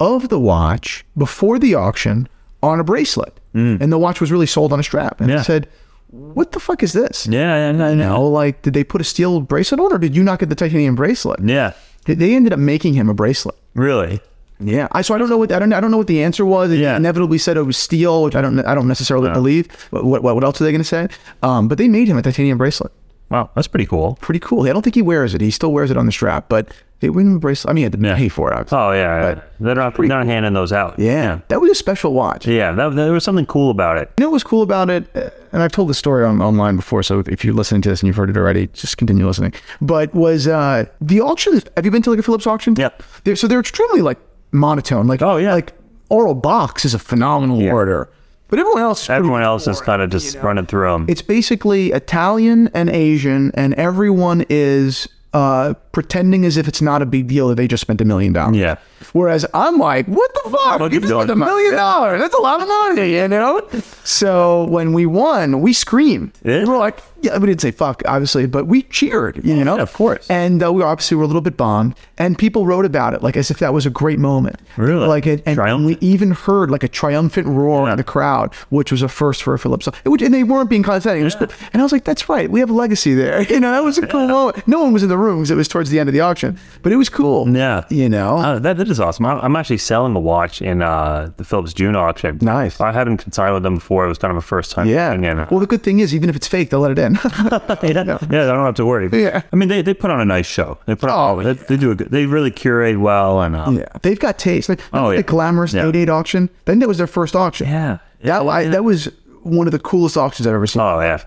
of 0.00 0.28
the 0.28 0.38
watch 0.40 1.04
before 1.16 1.58
the 1.58 1.74
auction 1.74 2.28
on 2.62 2.80
a 2.80 2.84
bracelet, 2.84 3.38
and 3.52 3.92
the 3.92 3.98
watch 3.98 4.20
was 4.20 4.32
really 4.32 4.46
sold 4.46 4.72
on 4.72 4.80
a 4.80 4.82
strap. 4.82 5.20
And 5.20 5.30
I 5.32 5.36
Mm. 5.36 5.44
Said, 5.44 5.68
"What 6.10 6.52
the 6.52 6.60
fuck 6.60 6.82
is 6.82 6.92
this?" 6.92 7.26
yeah. 7.26 7.70
Yeah. 7.72 7.90
You 7.90 7.96
know, 7.96 8.26
like, 8.26 8.62
did 8.62 8.74
they 8.74 8.84
put 8.84 9.00
a 9.00 9.04
steel 9.04 9.40
bracelet 9.40 9.80
on, 9.80 9.92
or 9.92 9.98
did 9.98 10.16
you 10.16 10.22
not 10.22 10.38
get 10.38 10.48
the 10.48 10.54
titanium 10.54 10.94
bracelet? 10.94 11.40
Yeah. 11.44 11.72
They 12.06 12.34
ended 12.34 12.52
up 12.52 12.58
making 12.58 12.94
him 12.94 13.08
a 13.08 13.14
bracelet. 13.14 13.56
Really? 13.74 14.20
Yeah, 14.60 14.88
I 14.92 15.02
so 15.02 15.14
I 15.14 15.18
don't 15.18 15.28
know 15.28 15.36
what 15.38 15.50
I 15.52 15.58
don't 15.58 15.72
I 15.72 15.80
don't 15.80 15.90
know 15.90 15.96
what 15.98 16.06
the 16.06 16.22
answer 16.22 16.44
was. 16.44 16.70
It 16.70 16.78
Yeah. 16.78 16.96
inevitably 16.96 17.38
said 17.38 17.56
it 17.56 17.62
was 17.62 17.76
steel, 17.76 18.22
which 18.22 18.36
I 18.36 18.40
don't 18.40 18.58
I 18.60 18.74
don't 18.74 18.88
necessarily 18.88 19.30
believe. 19.30 19.68
What, 19.90 20.04
what 20.04 20.22
what 20.36 20.44
else 20.44 20.60
are 20.60 20.64
they 20.64 20.70
going 20.72 20.80
to 20.80 20.84
say? 20.88 21.08
Um, 21.42 21.66
but 21.68 21.76
they 21.78 21.88
made 21.88 22.08
him 22.08 22.16
a 22.18 22.22
titanium 22.22 22.58
bracelet. 22.58 22.92
Wow. 23.30 23.50
That's 23.54 23.66
pretty 23.66 23.86
cool. 23.86 24.16
Pretty 24.20 24.38
cool. 24.38 24.68
I 24.68 24.72
don't 24.72 24.82
think 24.82 24.94
he 24.94 25.02
wears 25.02 25.34
it. 25.34 25.40
He 25.40 25.50
still 25.50 25.72
wears 25.72 25.90
it 25.90 25.96
on 25.96 26.06
the 26.06 26.12
strap, 26.12 26.48
but 26.48 26.68
they 27.00 27.08
made 27.08 27.22
him 27.22 27.36
a 27.36 27.38
bracelet. 27.40 27.70
I 27.70 27.72
mean, 27.72 27.78
he 27.78 27.82
had 27.84 27.92
to 27.94 27.98
Yeah. 27.98 28.14
pay 28.16 28.28
for 28.28 28.52
it. 28.52 28.54
obviously. 28.54 28.78
Oh 28.78 28.92
yeah. 28.92 29.34
But 29.34 29.50
they're 29.58 29.74
not 29.74 29.96
they're 29.96 30.06
not 30.06 30.26
handing 30.26 30.52
those 30.52 30.72
out. 30.72 30.98
yeah, 30.98 31.40
that 31.48 31.60
was 31.60 31.70
a 31.70 31.74
special 31.74 32.12
watch. 32.12 32.46
Yeah. 32.46 32.70
That, 32.72 32.94
there 32.94 33.12
was 33.12 33.24
something 33.24 33.46
cool 33.46 33.70
about 33.70 33.96
it. 33.96 34.10
You 34.18 34.22
know 34.24 34.28
what 34.30 34.34
was 34.34 34.44
cool 34.44 34.62
about 34.62 34.88
it? 34.88 35.04
And 35.52 35.62
I've 35.62 35.72
told 35.72 35.88
the 35.88 35.94
story 35.94 36.24
on, 36.24 36.40
online 36.42 36.76
before, 36.76 37.02
so 37.02 37.22
if 37.26 37.44
you're 37.44 37.54
listening 37.54 37.80
to 37.82 37.88
this 37.88 38.00
and 38.02 38.06
you've 38.08 38.16
heard 38.16 38.30
it 38.30 38.36
already, 38.36 38.68
just 38.68 38.98
continue 38.98 39.26
listening. 39.26 39.52
But 39.80 40.14
was 40.14 40.46
uh, 40.46 40.84
the 41.00 41.20
auction? 41.20 41.60
Have 41.76 41.84
you 41.84 41.90
been 41.90 42.02
to 42.02 42.10
like 42.10 42.18
a 42.18 42.22
Phillips 42.22 42.46
auction? 42.46 42.74
Yep. 42.76 43.02
They're, 43.24 43.36
so 43.36 43.46
they're 43.48 43.60
extremely 43.60 44.00
like 44.02 44.18
monotone. 44.54 45.06
Like 45.06 45.20
Oh, 45.22 45.36
yeah. 45.36 45.52
like 45.54 45.72
Aurel 46.10 46.40
Bacs 46.40 46.84
is 46.84 46.94
a 46.94 46.98
phenomenal 46.98 47.62
order, 47.66 48.08
but 48.48 48.58
everyone 48.58 48.82
else, 48.82 49.10
Everyone 49.10 49.42
else 49.42 49.66
is 49.66 49.80
kind 49.80 50.00
of 50.00 50.10
just 50.10 50.34
you 50.34 50.40
know? 50.40 50.46
running 50.46 50.66
through 50.66 50.90
them. 50.90 51.06
It's 51.08 51.22
basically 51.22 51.90
Italian 51.92 52.68
and 52.74 52.88
Asian, 52.88 53.50
and 53.54 53.74
everyone 53.74 54.44
is 54.48 55.08
uh, 55.32 55.74
pretending 55.94 56.44
as 56.44 56.56
if 56.56 56.68
it's 56.68 56.82
not 56.82 57.00
a 57.00 57.06
big 57.06 57.28
deal 57.28 57.48
that 57.48 57.54
they 57.54 57.66
just 57.68 57.80
spent 57.80 58.00
a 58.00 58.04
million 58.04 58.32
dollars. 58.32 58.56
Yeah. 58.56 58.76
Whereas 59.12 59.46
I'm 59.54 59.78
like, 59.78 60.06
what 60.06 60.34
the 60.34 60.50
fuck? 60.50 60.80
What 60.80 60.92
You 60.92 61.00
just 61.00 61.12
spent 61.12 61.30
a 61.30 61.36
million 61.36 61.74
dollars. 61.74 62.20
That's 62.20 62.34
a 62.34 62.40
lot 62.40 62.60
of 62.60 62.68
money, 62.68 63.14
you 63.14 63.28
know? 63.28 63.66
So 64.02 64.64
when 64.64 64.92
we 64.92 65.06
won, 65.06 65.60
we 65.60 65.72
screamed. 65.72 66.32
Yeah. 66.42 66.60
We 66.60 66.70
were 66.70 66.78
like, 66.78 67.00
yeah, 67.20 67.38
we 67.38 67.46
didn't 67.46 67.60
say 67.60 67.70
fuck, 67.70 68.02
obviously, 68.06 68.46
but 68.46 68.66
we 68.66 68.82
cheered, 68.82 69.42
you 69.44 69.64
know? 69.64 69.76
Yeah, 69.76 69.82
of 69.82 69.92
course. 69.92 70.28
And 70.28 70.62
uh, 70.62 70.72
we 70.72 70.82
obviously 70.82 71.16
were 71.16 71.22
a 71.22 71.26
little 71.26 71.40
bit 71.42 71.56
bombed, 71.56 71.94
and 72.18 72.36
people 72.36 72.66
wrote 72.66 72.84
about 72.84 73.14
it 73.14 73.22
like 73.22 73.36
as 73.36 73.50
if 73.50 73.60
that 73.60 73.72
was 73.72 73.86
a 73.86 73.90
great 73.90 74.18
moment. 74.18 74.60
Really? 74.76 75.06
Like 75.06 75.26
it, 75.26 75.42
and 75.46 75.56
Triumphant? 75.56 76.00
we 76.00 76.06
even 76.06 76.32
heard 76.32 76.70
like 76.70 76.82
a 76.82 76.88
triumphant 76.88 77.46
roar 77.46 77.88
in 77.88 77.96
the 77.96 78.04
crowd, 78.04 78.52
which 78.70 78.90
was 78.92 79.00
a 79.00 79.08
first 79.08 79.42
for 79.42 79.54
a 79.54 79.58
Phillips. 79.58 79.88
And 80.04 80.34
they 80.34 80.42
weren't 80.42 80.68
being 80.68 80.82
condescending. 80.82 81.22
It 81.22 81.24
was. 81.24 81.36
And 81.72 81.80
I 81.80 81.82
was 81.82 81.92
like, 81.92 82.04
that's 82.04 82.28
right. 82.28 82.50
We 82.50 82.60
have 82.60 82.70
a 82.70 82.74
legacy 82.74 83.14
there. 83.14 83.42
You 83.54 83.60
know, 83.60 83.70
that 83.70 83.84
was 83.84 83.98
a 83.98 84.06
cool 84.08 84.26
moment. 84.26 84.66
No 84.66 84.82
one 84.82 84.92
was 84.92 85.04
in 85.04 85.08
the 85.08 85.16
room 85.18 85.38
because 85.38 85.50
it 85.52 85.54
was 85.54 85.68
towards 85.68 85.83
towards 85.84 85.90
the 85.90 86.00
end 86.00 86.08
of 86.08 86.12
the 86.14 86.20
auction, 86.20 86.58
but 86.82 86.92
it 86.92 86.96
was 86.96 87.08
cool. 87.10 87.46
Yeah. 87.54 87.84
You 87.90 88.08
know, 88.08 88.38
Uh, 88.38 88.58
that, 88.58 88.78
that 88.78 88.88
is 88.88 88.98
awesome. 89.00 89.26
I, 89.26 89.32
I'm 89.40 89.54
actually 89.54 89.76
selling 89.78 90.14
the 90.14 90.20
watch 90.20 90.62
in 90.62 90.80
uh, 90.80 91.30
the 91.36 91.44
Phillips 91.44 91.74
June 91.74 91.94
auction. 91.94 92.38
Nice. 92.40 92.80
I 92.80 92.90
hadn't 92.92 93.18
consigned 93.18 93.52
with 93.54 93.62
them 93.62 93.74
before. 93.74 94.06
It 94.06 94.08
was 94.08 94.16
kind 94.18 94.30
of 94.30 94.38
a 94.38 94.40
first 94.40 94.70
time. 94.70 94.86
yeah. 94.88 95.10
uh, 95.12 95.46
Well, 95.50 95.60
the 95.60 95.66
good 95.66 95.82
thing 95.82 96.00
is, 96.00 96.14
even 96.14 96.30
if 96.30 96.36
it's 96.36 96.48
fake, 96.48 96.70
they'll 96.70 96.80
let 96.80 96.92
it 96.92 96.98
in. 96.98 97.14
yeah, 97.24 98.44
I 98.44 98.46
don't 98.46 98.64
have 98.64 98.74
to 98.76 98.86
worry. 98.86 99.08
Yeah. 99.12 99.42
I 99.52 99.56
mean, 99.56 99.68
they, 99.68 99.82
they 99.82 99.92
put 99.94 100.10
on 100.10 100.20
a 100.20 100.24
nice 100.24 100.46
show. 100.46 100.78
They 100.86 100.94
put 100.94 101.10
Oh, 101.10 101.38
on, 101.38 101.44
they, 101.44 101.52
they 101.52 101.76
do 101.76 101.90
a 101.90 101.94
good, 101.94 102.10
they 102.10 102.24
really 102.26 102.50
curate 102.50 102.98
well 102.98 103.42
and 103.42 103.54
um, 103.54 103.76
yeah, 103.78 103.84
they've 104.02 104.18
got 104.18 104.38
taste. 104.38 104.68
Like, 104.70 104.80
Oh, 104.92 105.10
the 105.10 105.16
yeah. 105.16 105.22
glamorous 105.22 105.74
Yeah. 105.74 105.88
88 105.88 106.08
auction. 106.08 106.48
Then 106.64 106.78
that 106.78 106.88
was 106.88 106.98
their 106.98 107.06
first 107.06 107.36
auction. 107.36 107.66
yeah. 107.68 107.98
That, 108.22 108.42
I, 108.46 108.68
that 108.68 108.84
was 108.84 109.10
one 109.42 109.66
of 109.66 109.72
the 109.72 109.78
coolest 109.78 110.16
auctions 110.16 110.46
I've 110.46 110.54
ever 110.54 110.66
seen. 110.66 110.80
Oh 110.80 110.98
yeah, 111.00 111.22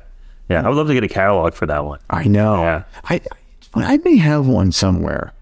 yeah. 0.49 0.65
I 0.65 0.67
would 0.67 0.75
love 0.77 0.87
to 0.87 0.95
get 0.95 1.03
a 1.03 1.07
catalog 1.07 1.53
for 1.53 1.67
that 1.67 1.85
one. 1.85 1.99
I 2.09 2.23
know. 2.23 2.55
Yeah. 2.61 2.83
I, 3.03 3.21
I 3.83 3.97
may 3.97 4.17
have 4.17 4.47
one 4.47 4.71
somewhere. 4.71 5.33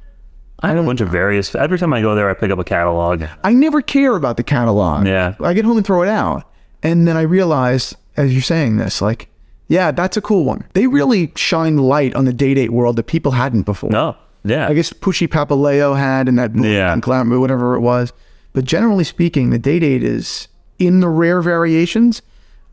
I 0.62 0.70
have 0.70 0.78
a 0.78 0.84
bunch 0.84 1.02
of 1.02 1.10
various. 1.10 1.54
Every 1.54 1.78
time 1.78 1.94
I 1.94 2.02
go 2.02 2.16
there, 2.16 2.30
I 2.30 2.34
pick 2.34 2.50
up 2.50 2.60
a 2.60 2.64
catalog. 2.64 3.24
I 3.44 3.54
never 3.54 3.82
care 3.82 4.16
about 4.16 4.38
the 4.38 4.44
catalog. 4.44 5.06
Yeah. 5.06 5.36
I 5.42 5.54
get 5.54 5.66
home 5.66 5.78
and 5.78 5.86
throw 5.86 6.02
it 6.02 6.08
out. 6.10 6.50
And 6.82 7.08
then 7.08 7.18
I 7.18 7.22
realize, 7.22 7.94
as 8.18 8.34
you're 8.34 8.42
saying 8.42 8.78
this, 8.78 9.02
like, 9.02 9.28
yeah, 9.68 9.92
that's 9.92 10.16
a 10.18 10.22
cool 10.22 10.46
one. 10.46 10.64
They 10.74 10.88
really 10.88 11.32
shine 11.36 11.78
light 11.78 12.16
on 12.16 12.26
the 12.26 12.34
day 12.34 12.54
date 12.54 12.72
world 12.72 12.96
that 12.96 13.04
people 13.08 13.34
hadn't 13.34 13.64
before. 13.64 13.90
No, 13.90 14.16
yeah, 14.44 14.68
I 14.68 14.74
guess 14.74 14.94
Pucci 14.94 15.28
Papaleo 15.28 15.98
had 15.98 16.28
in 16.28 16.36
that 16.36 16.54
book, 16.54 16.66
Yeah. 16.66 16.94
and 16.94 17.02
Glamour, 17.02 17.40
whatever 17.40 17.76
it 17.76 17.80
was. 17.82 18.14
But 18.54 18.64
generally 18.66 19.04
speaking, 19.04 19.50
the 19.50 19.58
day 19.60 19.80
date 19.80 20.04
is 20.04 20.48
in 20.80 21.00
the 21.00 21.10
rare 21.10 21.42
variations, 21.42 22.22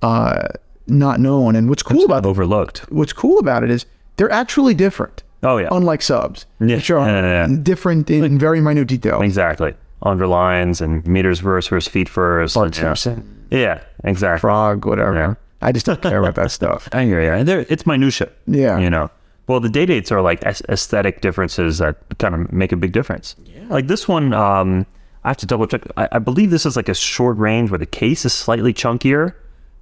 uh, 0.02 0.48
not 0.86 1.18
known. 1.20 1.56
And 1.56 1.68
what's 1.68 1.82
cool 1.82 2.04
about 2.04 2.26
overlooked. 2.26 2.80
what's 2.90 3.12
cool 3.12 3.38
about 3.38 3.64
it 3.64 3.70
is 3.70 3.86
they're 4.16 4.30
actually 4.30 4.74
different. 4.74 5.22
Oh 5.42 5.56
yeah, 5.58 5.68
Unlike 5.72 6.02
subs, 6.02 6.46
Yeah. 6.60 6.76
which 6.76 6.90
are 6.90 7.06
Yeah, 7.06 7.46
yeah, 7.48 7.56
different 7.62 8.08
in 8.10 8.38
very 8.38 8.60
minute 8.60 8.88
detail. 8.88 9.20
exactly. 9.22 9.74
Underlines 10.02 10.80
and 10.80 11.06
meters 11.06 11.40
versus 11.40 11.86
feet 11.88 12.08
first. 12.08 12.56
and, 12.56 13.24
yeah. 13.50 13.80
exactly. 14.04 14.40
frog, 14.40 14.84
whatever. 14.84 15.36
I 15.60 15.70
just 15.72 15.86
don't 15.86 16.00
care 16.02 16.18
about 16.20 16.34
that 16.36 16.50
stuff. 16.58 16.88
I 16.92 17.04
hear 17.04 17.22
you. 17.22 17.30
And 17.30 17.48
it's 17.48 17.86
minutia. 17.86 18.28
Yeah. 18.46 18.78
You 18.78 18.90
know. 18.90 19.10
Well, 19.48 19.60
the 19.60 19.68
day 19.68 19.86
dates 19.86 20.10
are 20.12 20.20
like 20.22 20.42
aesthetic 20.44 21.20
differences 21.20 21.78
that 21.78 21.96
kind 22.18 22.34
of 22.34 22.52
make 22.52 22.72
a 22.72 22.76
big 22.76 22.92
difference. 22.92 23.36
Yeah. 23.44 23.64
Like 23.68 23.86
this 23.86 24.06
one, 24.08 24.32
um, 24.32 24.86
I 25.24 25.28
have 25.28 25.36
to 25.38 25.46
double 25.46 25.66
check. 25.66 25.82
I, 25.96 26.08
I 26.12 26.18
believe 26.18 26.50
this 26.50 26.66
is 26.66 26.76
like 26.76 26.88
a 26.88 26.94
short 26.94 27.36
range 27.38 27.70
where 27.70 27.78
the 27.78 27.86
case 27.86 28.24
is 28.24 28.32
slightly 28.32 28.72
chunkier 28.74 29.34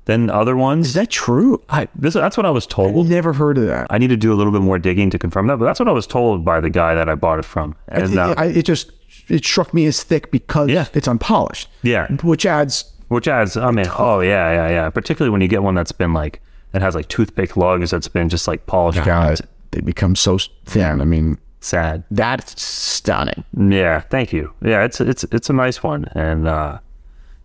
than 0.07 0.31
other 0.31 0.57
ones. 0.57 0.89
Is 0.89 0.95
that 0.95 1.11
true? 1.11 1.63
I, 1.69 1.89
this, 1.95 2.15
that's 2.15 2.37
what 2.37 2.47
I 2.47 2.51
was 2.51 2.67
told. 2.67 3.09
Never 3.09 3.33
heard 3.33 3.59
of 3.59 3.67
that. 3.67 3.87
I 3.91 3.99
need 3.99 4.09
to 4.09 4.17
do 4.17 4.33
a 4.33 4.35
little 4.37 4.53
bit 4.53 4.63
more 4.63 4.79
digging 4.79 5.11
to 5.11 5.19
confirm 5.19 5.47
that, 5.49 5.59
but 5.59 5.65
that's 5.67 5.79
what 5.79 5.89
I 5.89 5.93
was 5.93 6.07
told 6.07 6.45
by 6.45 6.61
the 6.61 6.71
guy 6.71 6.95
that 6.95 7.09
I 7.09 7.15
bought 7.15 7.39
it 7.39 7.45
from. 7.45 7.77
And 7.89 8.19
uh, 8.19 8.35
I, 8.37 8.47
it 8.47 8.65
just 8.65 8.91
it 9.29 9.45
struck 9.45 9.73
me 9.75 9.87
as 9.87 10.03
thick 10.03 10.31
because 10.31 10.71
Yeah. 10.71 10.87
it's 10.95 11.07
unpolished. 11.07 11.69
Yeah. 11.83 12.09
which 12.23 12.45
adds 12.47 12.85
which 13.09 13.27
adds, 13.29 13.57
I 13.57 13.71
mean, 13.73 13.87
oh 13.99 14.21
yeah, 14.21 14.53
yeah, 14.53 14.69
yeah. 14.69 14.91
Particularly 14.91 15.31
when 15.33 15.41
you 15.41 15.49
get 15.49 15.63
one 15.63 15.75
that's 15.75 15.93
been 15.93 16.13
like 16.13 16.41
that 16.73 16.81
has 16.83 16.95
like 16.95 17.09
toothpick 17.09 17.57
lugs 17.57 17.91
that's 17.91 18.09
been 18.09 18.29
just 18.29 18.47
like 18.49 18.67
polished. 18.67 19.05
God, 19.05 19.41
they 19.73 19.81
become 19.81 20.15
so 20.17 20.39
thin. 20.65 21.01
I 21.01 21.05
mean, 21.05 21.37
Sad. 21.61 22.05
that's 22.13 22.63
stunning. 22.63 23.45
Yeah, 23.57 24.01
thank 24.01 24.33
you. 24.33 24.53
Yeah, 24.63 24.85
it's 24.85 25.01
it's 25.01 25.25
it's 25.25 25.51
a 25.51 25.53
nice 25.53 25.83
one, 25.83 26.05
and 26.15 26.47
uh, 26.47 26.79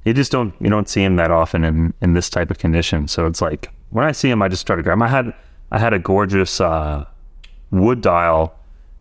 you 0.05 0.13
just 0.13 0.31
don't 0.31 0.53
you 0.62 0.69
don't 0.69 0.88
see 0.88 1.03
him 1.03 1.15
that 1.17 1.31
often 1.31 1.63
in 1.63 1.93
in 2.01 2.13
this 2.13 2.29
type 2.29 2.50
of 2.51 2.57
condition. 2.57 3.07
So 3.07 3.25
it's 3.25 3.41
like 3.41 3.69
when 3.89 4.05
I 4.05 4.12
see 4.13 4.29
him, 4.29 4.41
I 4.41 4.47
just 4.47 4.65
try 4.65 4.75
to 4.75 4.83
grab. 4.83 4.93
'em. 4.95 5.01
I 5.03 5.07
had 5.09 5.33
I 5.71 5.79
had 5.79 5.93
a 5.93 6.00
gorgeous 6.00 6.62
uh, 6.62 7.05
wood 7.71 8.01
dial 8.01 8.55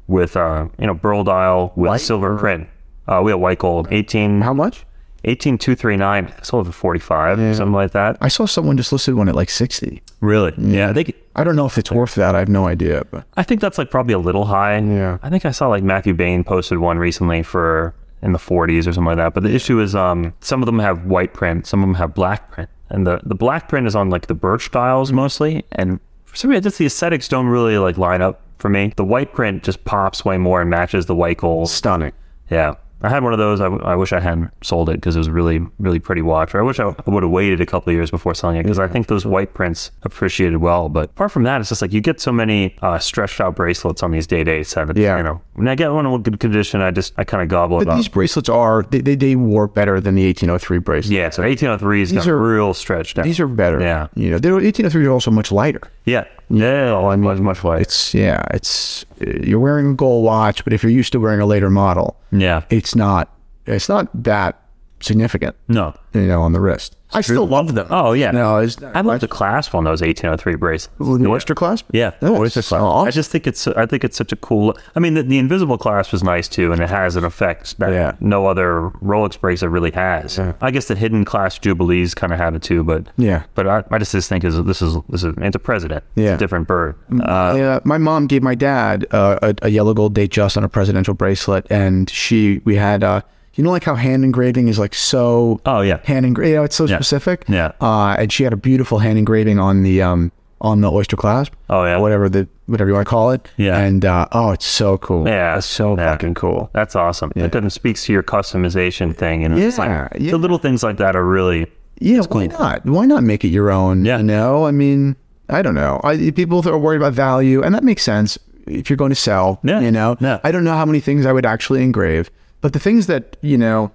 with 0.07 0.37
uh, 0.37 0.69
you 0.79 0.87
know 0.87 0.95
burl 0.95 1.25
dial 1.25 1.73
with 1.77 1.89
White 1.89 2.01
silver 2.01 2.37
print. 2.37 2.69
Uh, 3.07 3.21
we 3.23 3.31
had 3.33 3.37
white 3.41 3.59
gold, 3.59 3.87
18, 3.91 4.41
How 4.41 4.55
much? 4.55 4.87
18239. 5.25 6.33
Sold 6.43 6.67
for 6.67 6.73
45, 6.73 7.57
something 7.57 7.73
like 7.73 7.91
that. 7.93 8.17
I 8.21 8.29
saw 8.29 8.47
someone 8.47 8.77
just 8.77 8.93
listed 8.93 9.15
one 9.15 9.29
at 9.29 9.35
like 9.35 9.51
sixty. 9.51 10.03
Really? 10.21 10.53
Yeah, 10.59 10.91
I 10.91 10.93
think 10.95 11.15
I 11.37 11.45
don't 11.45 11.57
know 11.57 11.67
if 11.67 11.77
it's 11.79 11.91
worth 11.91 12.15
that. 12.17 12.35
I 12.35 12.39
have 12.39 12.49
no 12.49 12.67
idea, 12.67 13.05
but 13.11 13.27
I 13.37 13.43
think 13.43 13.61
that's 13.61 13.79
like 13.79 13.91
probably 13.91 14.15
a 14.15 14.19
little 14.19 14.45
high. 14.47 14.79
Yeah. 14.79 15.19
I 15.23 15.31
think 15.31 15.45
I 15.45 15.51
saw 15.51 15.69
like 15.69 15.83
Matthew 15.83 16.15
Bain 16.15 16.45
posted 16.45 16.79
one 16.79 16.99
recently 16.99 17.43
for 17.43 17.95
in 18.25 18.33
the 18.33 18.39
40s 18.39 18.89
or 18.89 18.93
something 18.93 19.05
like 19.05 19.17
that. 19.19 19.35
But 19.35 19.45
the 19.45 19.55
issue 19.55 19.79
is 19.81 19.95
um 19.95 20.33
some 20.41 20.63
of 20.63 20.67
them 20.67 20.81
have 20.81 21.05
white 21.05 21.35
print, 21.35 21.67
some 21.67 21.81
of 21.83 21.89
them 21.89 21.95
have 21.95 22.15
black 22.15 22.51
print. 22.51 22.69
And 22.91 23.07
the 23.07 23.21
the 23.23 23.35
black 23.37 23.69
print 23.69 23.87
is 23.87 23.95
on 23.95 24.11
like 24.11 24.27
the 24.27 24.35
birch 24.35 24.71
dials 24.73 25.13
mostly 25.13 25.65
and 25.73 26.01
for 26.25 26.37
some 26.37 26.51
reason 26.51 26.65
just 26.65 26.79
the 26.79 26.87
aesthetics 26.87 27.29
don't 27.29 27.47
really 27.47 27.79
like 27.79 27.99
line 27.99 28.23
up 28.23 28.41
for 28.59 28.69
me. 28.69 28.93
The 28.97 29.05
white 29.05 29.33
print 29.33 29.63
just 29.63 29.85
pops 29.85 30.25
way 30.25 30.39
more 30.39 30.61
and 30.61 30.71
matches 30.71 31.07
the 31.07 31.15
white 31.15 31.37
gold. 31.39 31.69
stunning. 31.69 32.13
Yeah. 32.51 32.75
I 33.05 33.09
had 33.11 33.23
one 33.23 33.33
of 33.33 33.39
those. 33.39 33.61
I, 33.61 33.65
w- 33.65 33.83
I 33.85 33.95
wish 33.95 34.13
I 34.13 34.21
hadn't 34.21 34.51
sold 34.63 34.89
it 34.89 34.95
because 34.95 35.15
it 35.15 35.19
was 35.19 35.29
really, 35.31 35.61
really 35.79 35.99
pretty 36.01 36.23
watch. 36.23 36.55
Or 36.55 36.61
I 36.61 36.63
wish 36.63 36.81
I 36.81 36.87
would 37.07 37.23
have 37.23 37.31
waited 37.31 37.61
a 37.61 37.67
couple 37.67 37.91
of 37.91 37.95
years 37.95 38.11
before 38.11 38.35
selling 38.35 38.57
it 38.57 38.63
because 38.63 38.79
I 38.79 38.89
think 38.89 39.07
those 39.09 39.27
white 39.27 39.55
prints 39.55 39.91
appreciated 40.03 40.57
well. 40.59 40.89
But 40.89 41.11
apart 41.11 41.31
from 41.33 41.43
that, 41.45 41.61
it's 41.61 41.69
just 41.69 41.83
like 41.83 41.93
you 41.93 42.01
get 42.01 42.21
so 42.21 42.33
many 42.33 42.77
uh, 42.83 42.99
stretched 42.99 43.41
out 43.41 43.55
bracelets 43.57 44.03
on 44.03 44.11
these 44.11 44.27
day 44.27 44.43
dates. 44.45 44.75
That 44.75 44.91
it's, 44.91 44.99
Yeah. 44.99 45.17
You 45.19 45.23
know, 45.23 45.41
when 45.55 45.69
I 45.69 45.75
get 45.75 45.93
one 45.93 46.07
in 46.07 46.23
good 46.23 46.41
condition, 46.41 46.81
I 46.81 46.91
just, 46.91 47.13
I 47.17 47.25
kind 47.25 47.43
of 47.43 47.49
gobble 47.49 47.81
it 47.81 47.85
But 47.85 47.93
up. 47.93 47.97
these 47.99 48.09
bracelets 48.09 48.49
are 48.49 48.83
they, 48.91 49.01
they, 49.01 49.15
they 49.15 49.37
work 49.37 49.75
better 49.75 50.01
than 50.01 50.15
the 50.15 50.27
1803 50.27 50.79
bracelets. 50.79 51.11
yeah. 51.13 51.31
So 51.31 51.43
1803 51.43 52.03
is 52.03 52.13
got 52.13 52.27
are- 52.27 52.39
real 52.39 52.75
stretched 52.75 53.19
out. 53.19 53.25
These 53.25 53.39
are 53.41 53.47
better. 53.47 53.81
Yeah. 53.81 54.09
You 54.15 54.31
know, 54.31 54.39
they're 54.39 54.55
1803 54.55 55.07
are 55.07 55.11
also 55.11 55.31
much 55.31 55.53
lighter. 55.53 55.83
yeah. 56.05 56.25
Yeah. 56.51 56.99
Well, 57.01 57.17
much, 57.17 57.39
much. 57.41 57.81
It's 57.81 58.15
yeah, 58.15 58.43
it's 58.53 59.05
uh, 59.21 59.31
you're 59.43 59.61
wearing 59.61 59.93
a 59.93 59.95
gold 59.95 60.25
watch, 60.25 60.65
but 60.65 60.73
if 60.73 60.83
you're 60.83 60.93
used 60.93 61.13
to 61.13 61.21
wearing 61.21 61.41
a 61.41 61.47
later 61.47 61.71
model, 61.71 62.17
Yeah. 62.33 62.63
it's 62.71 62.95
not 62.95 63.31
it's 63.67 63.89
not 63.89 64.09
that 64.25 64.61
significant, 65.05 65.55
No. 65.69 65.95
you 66.13 66.23
know, 66.27 66.43
on 66.43 66.53
the 66.53 66.61
wrist. 66.61 66.97
I 67.17 67.21
still 67.21 67.47
love 67.47 67.75
them. 67.77 67.87
Oh, 67.91 68.13
yeah. 68.13 68.33
No, 68.33 68.57
it's 68.57 68.83
I 68.83 69.01
love 69.03 69.21
the 69.21 69.29
clasp 69.29 69.73
on 69.77 69.85
those 69.85 70.01
1803 70.03 70.57
bracelets. 70.57 70.99
the 70.99 71.29
oyster 71.31 71.55
clasp. 71.55 71.87
Yeah, 71.93 72.11
Oh, 72.21 72.41
oyster 72.41 72.61
clasp. 72.61 72.83
awesome. 72.83 73.07
I 73.07 73.11
just 73.13 73.31
think 73.31 73.47
it's 73.47 73.69
I 73.69 73.87
think 73.87 74.03
it's 74.03 74.17
such 74.17 74.33
a 74.33 74.37
cool. 74.37 74.77
I 74.97 74.99
mean, 75.01 75.15
the, 75.15 75.23
the 75.23 75.39
invisible 75.39 75.79
clasp 75.79 76.13
is 76.13 76.25
nice 76.25 76.49
too, 76.49 76.73
and 76.73 76.83
it 76.83 76.89
has 76.91 77.15
an 77.15 77.25
effect 77.25 77.79
that 77.79 77.91
Yeah. 77.93 78.13
no 78.19 78.47
other 78.47 78.91
Rolex 79.01 79.39
bracelet 79.39 79.71
really 79.71 79.93
has. 79.93 80.41
I 80.61 80.73
guess 80.73 80.87
the 80.89 80.97
hidden 80.97 81.25
clasp 81.25 81.63
jubilees 81.63 82.15
kind 82.15 82.33
of 82.33 82.39
have 82.41 82.57
it 82.57 82.63
too, 82.63 82.83
but 82.83 83.07
Yeah. 83.17 83.45
But 83.55 83.69
I, 83.69 83.85
I 83.93 83.99
just, 83.99 84.11
just 84.11 84.29
think 84.29 84.43
is 84.43 84.61
this 84.65 84.83
is 84.83 84.97
this 85.09 85.23
is 85.23 85.35
it's 85.39 85.55
a 85.55 85.61
president. 85.61 86.03
It's 86.17 86.25
Yeah. 86.25 86.35
a 86.35 86.39
different 86.39 86.67
bird. 86.67 86.97
Uh, 87.21 87.23
uh, 87.23 87.81
my 87.85 87.99
mom 87.99 88.27
gave 88.27 88.43
my 88.43 88.57
dad 88.57 89.07
uh, 89.13 89.39
a, 89.41 89.55
a 89.63 89.69
yellow 89.69 89.95
gold 89.95 90.15
date 90.15 90.33
just 90.33 90.57
on 90.57 90.65
a 90.65 90.69
presidential 90.69 91.15
bracelet, 91.15 91.65
and 91.71 92.11
she 92.11 92.61
we 92.65 92.75
had 92.75 93.05
uh, 93.05 93.21
you 93.55 93.65
know 93.65 93.71
like 93.71 93.85
how 93.85 93.95
hand 93.95 94.25
engraving 94.25 94.69
is 94.69 94.79
like 94.79 94.95
so 94.95 95.61
oh 95.67 95.81
yeah, 95.81 96.01
hand 96.05 96.27
engraving, 96.27 96.53
you 96.53 96.57
know, 96.59 96.65
it's 96.65 96.77
so 96.77 96.87
specific. 96.87 97.45
Yeah. 97.49 97.73
Uh, 97.81 98.17
and 98.19 98.33
she 98.33 98.45
had 98.45 98.53
a 98.53 98.57
beautiful 98.57 98.99
hand 98.99 99.19
engraving 99.19 99.59
on 99.59 99.83
the 99.83 100.03
um 100.03 100.33
on 100.61 100.81
the 100.81 100.91
oyster 100.91 101.17
clasp. 101.17 101.53
Oh, 101.69 101.85
yeah. 101.85 101.99
Whatever 101.99 102.29
the 102.31 102.49
whatever 102.67 102.89
you 102.89 102.95
want 102.95 103.07
to 103.07 103.11
call 103.11 103.33
it. 103.33 103.51
Yeah. 103.59 103.77
And 103.79 104.03
uh, 104.05 104.27
oh, 104.33 104.53
it's 104.53 104.65
so 104.65 104.97
cool. 104.97 105.29
Yeah. 105.29 105.59
It's 105.59 105.67
so 105.67 105.97
Yeah. 105.97 106.13
fucking 106.13 106.35
cool. 106.35 106.71
that's 106.73 106.97
awesome. 106.97 107.33
It 107.37 107.53
kind 107.53 107.67
of 107.67 107.73
speaks 107.73 108.07
to 108.07 108.13
your 108.15 108.23
customization 108.23 109.15
thing, 109.15 109.45
and 109.45 109.59
it's 109.59 109.77
Yeah, 109.79 110.09
like 110.09 110.21
yeah. 110.21 110.31
the 110.31 110.39
little 110.39 110.59
things 110.59 110.83
like 110.83 110.97
that 110.99 111.17
are 111.17 111.25
really 111.25 111.67
Yeah, 111.99 112.23
why 112.31 112.47
not? 112.47 112.85
Why 112.87 113.05
not 113.05 113.23
make 113.25 113.45
it 113.45 113.49
your 113.49 113.71
own? 113.71 114.05
Yeah. 114.05 114.19
You 114.19 114.23
know, 114.25 114.65
I 114.65 114.71
mean, 114.71 115.17
I 115.51 115.61
don't 115.61 115.75
know. 115.75 116.01
I, 116.03 116.31
people 116.31 116.67
are 116.69 116.79
worried 116.79 116.97
about 116.97 117.13
value, 117.13 117.63
and 117.63 117.75
that 117.75 117.85
makes 117.85 118.03
sense 118.03 118.39
if 118.67 118.89
you're 118.89 118.97
going 118.97 119.11
to 119.11 119.15
sell. 119.17 119.61
Yeah, 119.63 119.81
You 119.81 119.91
know, 119.91 120.17
yeah. 120.21 120.41
I 120.43 120.51
don't 120.51 120.65
know 120.65 120.73
how 120.75 120.87
many 120.87 121.01
things 121.01 121.27
I 121.27 121.33
would 121.33 121.45
actually 121.45 121.83
engrave, 121.83 122.31
but 122.65 122.73
the 122.73 122.79
things 122.79 123.09
that 123.09 123.37
you 123.43 123.59
know, 123.59 123.93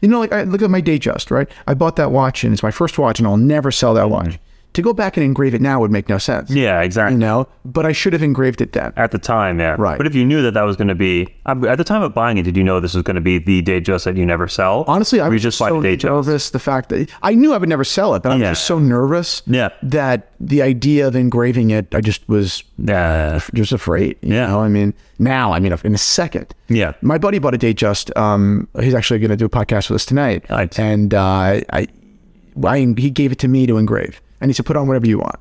you 0.00 0.06
know, 0.06 0.20
like 0.20 0.32
I 0.32 0.44
look 0.44 0.62
at 0.62 0.70
my 0.70 0.80
Datejust, 0.80 1.32
right? 1.32 1.48
I 1.66 1.74
bought 1.74 1.96
that 1.96 2.12
watch, 2.12 2.44
and 2.44 2.52
it's 2.52 2.62
my 2.62 2.70
first 2.70 2.96
watch, 2.96 3.18
and 3.18 3.26
I'll 3.26 3.36
never 3.36 3.72
sell 3.72 3.92
that 3.94 4.08
watch. 4.08 4.38
To 4.74 4.82
go 4.82 4.92
back 4.92 5.16
and 5.16 5.24
engrave 5.24 5.54
it 5.54 5.60
now 5.60 5.80
would 5.80 5.90
make 5.92 6.08
no 6.08 6.18
sense. 6.18 6.50
Yeah, 6.50 6.80
exactly. 6.82 7.14
You 7.14 7.18
know, 7.20 7.46
but 7.64 7.86
I 7.86 7.92
should 7.92 8.12
have 8.12 8.22
engraved 8.22 8.60
it 8.60 8.72
then. 8.72 8.92
At 8.96 9.12
the 9.12 9.18
time, 9.18 9.60
yeah. 9.60 9.76
Right. 9.78 9.96
But 9.96 10.06
if 10.06 10.14
you 10.16 10.24
knew 10.24 10.42
that 10.42 10.54
that 10.54 10.62
was 10.62 10.76
going 10.76 10.88
to 10.88 10.94
be 10.96 11.32
um, 11.46 11.64
at 11.64 11.78
the 11.78 11.84
time 11.84 12.02
of 12.02 12.12
buying 12.12 12.38
it, 12.38 12.42
did 12.42 12.56
you 12.56 12.64
know 12.64 12.80
this 12.80 12.92
was 12.94 13.02
going 13.04 13.14
to 13.14 13.20
be 13.20 13.38
the 13.38 13.62
day 13.62 13.80
just 13.80 14.04
that 14.04 14.16
you 14.16 14.26
never 14.26 14.48
sell? 14.48 14.84
Honestly, 14.88 15.20
I 15.20 15.28
was 15.28 15.42
just 15.42 15.58
so 15.58 15.80
day 15.80 15.94
just. 15.96 16.10
nervous. 16.10 16.50
The 16.50 16.58
fact 16.58 16.88
that 16.90 17.08
I 17.22 17.34
knew 17.34 17.52
I 17.54 17.58
would 17.58 17.68
never 17.68 17.84
sell 17.84 18.14
it, 18.16 18.22
but 18.24 18.32
I'm 18.32 18.40
Yeah. 18.40 18.50
just 18.50 18.64
so 18.66 18.78
nervous. 18.80 19.42
Yeah. 19.46 19.68
That 19.82 20.28
the 20.40 20.60
idea 20.62 21.06
of 21.06 21.14
engraving 21.16 21.70
it, 21.70 21.94
I 21.94 22.00
just 22.00 22.28
was 22.28 22.64
Yeah. 22.76 23.38
just 23.54 23.72
afraid. 23.72 24.16
You 24.22 24.34
Yeah. 24.34 24.48
know, 24.48 24.60
I 24.60 24.68
mean, 24.68 24.92
now, 25.20 25.52
I 25.52 25.60
mean, 25.60 25.72
in 25.84 25.94
a 25.94 25.98
second. 25.98 26.52
Yeah. 26.68 26.94
My 27.00 27.16
buddy 27.18 27.38
bought 27.38 27.54
a 27.54 27.58
date 27.58 27.76
just. 27.76 28.10
Um, 28.16 28.66
he's 28.80 28.94
actually 28.94 29.20
going 29.20 29.30
to 29.30 29.36
do 29.36 29.44
a 29.44 29.48
podcast 29.48 29.88
with 29.88 29.96
us 29.96 30.04
tonight. 30.04 30.44
Right. 30.50 30.76
And 30.80 31.14
uh, 31.14 31.20
I, 31.22 31.86
I, 32.66 32.78
he 32.96 33.10
gave 33.10 33.30
it 33.32 33.38
to 33.40 33.48
me 33.48 33.66
to 33.66 33.76
engrave, 33.78 34.20
and 34.44 34.50
he 34.50 34.52
said, 34.52 34.66
"Put 34.66 34.76
on 34.76 34.86
whatever 34.86 35.06
you 35.06 35.18
want." 35.18 35.40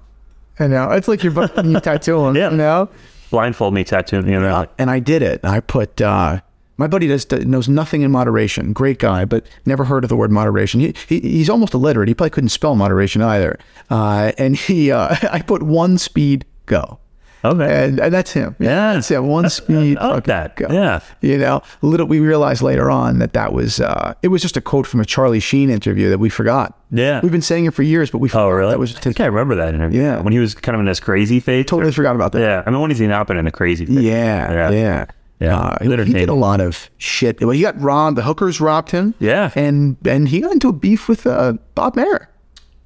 And 0.60 0.72
now 0.72 0.92
it's 0.92 1.10
like 1.10 1.24
you're 1.24 1.34
you 1.34 1.80
tattoo 1.82 2.26
him. 2.26 2.38
Yeah. 2.38 2.52
You 2.52 2.58
know. 2.58 2.90
Blindfold 3.32 3.74
me 3.74 3.84
tattoo. 3.84 4.18
You 4.18 4.40
know. 4.40 4.66
And 4.78 4.90
I 4.90 5.00
did 5.00 5.22
it. 5.22 5.44
I 5.44 5.60
put. 5.60 6.00
Uh, 6.00 6.40
my 6.78 6.88
buddy 6.88 7.08
does 7.08 7.30
knows 7.32 7.68
nothing 7.68 8.02
in 8.02 8.12
moderation. 8.12 8.72
Great 8.72 8.98
guy, 8.98 9.26
but 9.26 9.46
never 9.66 9.84
heard 9.84 10.06
of 10.06 10.10
the 10.10 10.16
word 10.16 10.32
moderation. 10.32 10.80
He, 10.80 10.96
he 11.08 11.20
he's 11.20 11.50
almost 11.50 11.74
illiterate. 11.74 12.08
He 12.08 12.16
probably 12.16 12.30
couldn't 12.32 12.50
spell 12.50 12.76
moderation 12.76 13.22
either. 13.22 13.60
Uh, 13.90 14.32
and 14.38 14.56
he, 14.56 14.90
uh, 14.90 15.16
I 15.32 15.42
put 15.42 15.62
one 15.62 15.98
speed 15.98 16.46
go, 16.66 17.00
Okay. 17.46 17.86
and, 17.86 18.00
and 18.00 18.14
that's 18.14 18.32
him. 18.32 18.56
Yeah. 18.60 18.94
that's 18.94 19.10
him. 19.10 19.28
One 19.28 19.50
speed. 19.50 19.98
I 19.98 20.20
that. 20.22 20.56
go. 20.56 20.68
Yeah. 20.72 21.02
You 21.22 21.38
know, 21.38 21.62
little 21.82 22.06
we 22.08 22.20
realized 22.20 22.62
later 22.62 22.90
on 22.90 23.20
that 23.20 23.34
that 23.34 23.52
was 23.54 23.80
uh, 23.82 24.14
it 24.22 24.30
was 24.30 24.42
just 24.42 24.56
a 24.58 24.62
quote 24.62 24.88
from 24.88 25.00
a 25.00 25.06
Charlie 25.06 25.40
Sheen 25.40 25.70
interview 25.70 26.10
that 26.10 26.20
we 26.20 26.30
forgot. 26.30 26.80
Yeah. 26.92 27.20
We've 27.22 27.32
been 27.32 27.42
saying 27.42 27.66
it 27.66 27.74
for 27.74 27.84
years, 27.84 28.12
but 28.12 28.20
we 28.20 28.30
forgot 28.30 28.46
Oh, 28.46 28.50
really? 28.52 28.72
that 28.72 28.80
was 28.80 28.92
I 28.92 28.94
just 28.94 29.04
think 29.04 29.20
I 29.20 29.26
remember 29.26 29.56
that 29.56 29.74
interview. 29.74 30.02
Yeah. 30.02 30.22
When 30.22 30.32
he 30.32 30.40
was 30.40 30.54
kind 30.56 30.76
of 30.76 30.80
in 30.80 30.86
this 30.86 31.00
crazy 31.00 31.40
phase. 31.40 31.66
totally 31.66 31.92
forgot 31.92 32.16
about 32.16 32.32
that. 32.34 32.42
Yeah. 32.42 32.64
I 32.66 32.70
mean, 32.70 32.80
when 32.80 32.92
he's 32.92 33.02
not 33.02 33.28
been 33.28 33.38
in 33.38 33.48
a 33.48 33.52
crazy 33.52 33.86
phase? 33.86 33.98
Yeah, 34.00 34.52
Yeah. 34.52 34.70
yeah, 34.70 35.06
Yeah. 35.40 35.58
Uh, 35.58 35.78
he- 35.82 36.04
he 36.06 36.14
did 36.14 36.30
a 36.30 36.34
lot 36.34 36.62
of 36.62 36.90
shit. 36.98 37.42
Well, 37.42 37.50
he 37.50 37.62
got 37.62 37.80
robbed. 37.82 38.18
The 38.18 38.22
hookers 38.24 38.62
robbed 38.62 38.92
him. 38.92 39.16
Yeah. 39.20 39.52
and 39.56 39.98
and 40.06 40.30
he 40.30 40.40
got 40.42 40.52
into 40.54 40.70
a 40.70 40.74
beef 40.74 41.10
with 41.10 41.26
uh, 41.28 41.54
Bob 41.76 41.96
Mayer. 41.96 42.30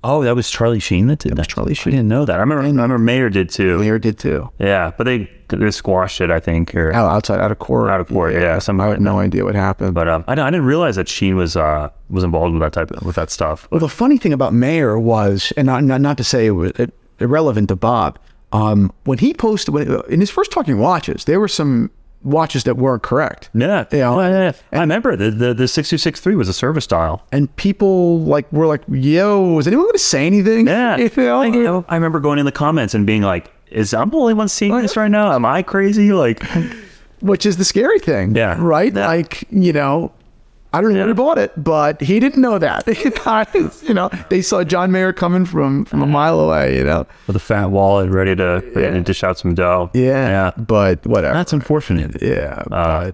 Oh, 0.04 0.24
that 0.24 0.36
was 0.36 0.50
Charlie 0.50 0.80
Sheen 0.80 1.08
that 1.08 1.20
did 1.20 1.36
that. 1.36 1.48
Charlie 1.48 1.72
I 1.80 1.84
didn't 1.84 2.08
know 2.08 2.24
that. 2.26 2.36
I 2.38 2.40
remember. 2.40 2.64
I 2.64 2.68
remember 2.68 2.98
Mayer 2.98 3.30
did 3.30 3.50
too. 3.50 3.80
Mayer 3.80 3.98
did 4.00 4.18
too. 4.20 4.50
Yeah, 4.60 4.92
but 4.98 5.06
they 5.06 5.30
they 5.50 5.72
squashed 5.72 6.22
it. 6.22 6.30
I 6.30 6.40
think. 6.40 6.76
Or, 6.76 6.94
Out, 6.94 7.10
outside, 7.12 7.40
out 7.40 7.52
of 7.52 7.60
court. 7.60 7.90
Out 7.90 8.00
of 8.00 8.08
court, 8.08 8.34
yeah, 8.34 8.60
something 8.60 8.86
I 8.86 8.90
had 8.90 9.02
no 9.02 9.20
idea 9.20 9.44
what 9.44 9.56
happened. 9.56 9.94
but 9.96 10.08
um, 10.08 10.24
I, 10.28 10.34
I 10.34 10.36
didn't 10.52 10.66
realize 10.66 10.96
that 10.98 11.10
Sheen 11.10 11.36
was 11.36 11.58
uh 11.58 11.90
was 12.10 12.24
involved 12.24 12.54
with 12.54 12.62
that 12.62 12.74
type 12.74 12.92
of 12.92 13.04
with 13.06 13.16
that 13.16 13.32
stuff. 13.32 13.68
Well, 13.72 13.80
the 13.80 13.90
funny 13.90 14.18
thing 14.18 14.34
about 14.34 14.54
Mayer 14.54 14.98
was, 15.00 15.52
and 15.58 15.66
not 15.66 15.84
not, 15.84 16.00
not 16.02 16.18
to 16.18 16.24
say 16.24 16.46
it 16.48 16.52
was 16.52 16.72
irrelevant 17.20 17.70
to 17.70 17.76
Bob, 17.76 18.20
um, 18.52 18.92
when 19.06 19.18
he 19.18 19.34
posted 19.34 19.74
when, 19.74 20.02
in 20.10 20.20
his 20.20 20.30
first 20.30 20.52
talking 20.52 20.78
watches, 20.78 21.26
there 21.26 21.40
were 21.40 21.48
some 21.48 21.90
watches 22.24 22.64
that 22.66 22.78
weren't 22.78 23.04
correct, 23.04 23.50
Yeah, 23.54 23.86
Yeah. 23.92 24.16
Well, 24.16 24.30
yeah, 24.30 24.52
yeah. 24.72 24.80
I 24.80 24.82
remember 24.82 25.16
the 25.16 25.32
the 25.32 25.54
the 25.54 25.68
six 25.68 25.90
two 25.90 25.98
six 25.98 26.20
three 26.20 26.36
was 26.36 26.50
a 26.50 26.54
service 26.54 26.88
dial. 26.88 27.26
and 27.32 27.54
people 27.56 28.20
like 28.22 28.52
were 28.52 28.68
like, 28.68 28.82
"Yo, 28.90 29.58
is 29.60 29.68
anyone 29.68 29.86
going 29.86 29.94
to 29.94 30.00
say 30.00 30.26
anything?" 30.26 30.68
Yeah, 30.68 30.98
You 31.54 31.64
know? 31.64 31.86
I, 31.88 31.94
I 31.94 31.96
remember 31.96 32.20
going 32.20 32.40
in 32.40 32.46
the 32.46 32.52
comments 32.52 32.94
and 32.94 33.06
being 33.06 33.22
like, 33.22 33.52
"Is 33.72 33.94
I'm 33.94 34.10
the 34.10 34.18
only 34.18 34.34
one 34.34 34.48
seeing 34.50 34.76
this 34.82 34.98
right 34.98 35.12
now? 35.12 35.32
Am 35.34 35.46
I 35.46 35.62
crazy?" 35.64 36.12
Like, 36.14 36.44
which 37.22 37.46
is 37.46 37.58
the 37.58 37.66
scary 37.66 38.00
thing. 38.00 38.36
Yeah. 38.36 38.58
Right? 38.60 38.94
Yeah. 38.94 39.08
Like, 39.08 39.44
you 39.50 39.74
know, 39.74 40.12
I 40.74 40.82
don't 40.82 40.94
know 40.94 41.06
who 41.06 41.14
bought 41.14 41.38
it, 41.38 41.52
but 41.64 42.02
he 42.02 42.20
didn't 42.20 42.42
know 42.42 42.58
that. 42.60 42.86
you 43.84 43.94
know, 43.94 44.10
they 44.30 44.42
saw 44.42 44.64
John 44.64 44.92
Mayer 44.92 45.14
coming 45.14 45.46
from, 45.46 45.86
from 45.86 46.02
a 46.02 46.06
mile 46.06 46.40
away, 46.40 46.78
you 46.78 46.84
know? 46.84 47.06
with 47.26 47.36
a 47.36 47.40
fat 47.40 47.72
wallet, 47.72 48.10
ready 48.12 48.36
to 48.36 48.62
to 48.74 49.02
dish 49.02 49.24
out 49.24 49.38
some 49.40 49.56
dough. 49.56 49.90
Yeah. 49.94 50.28
yeah. 50.28 50.52
But 50.58 51.06
whatever. 51.08 51.34
That's 51.34 51.54
unfortunate. 51.54 52.22
yeah. 52.22 52.64
Uh, 52.72 53.12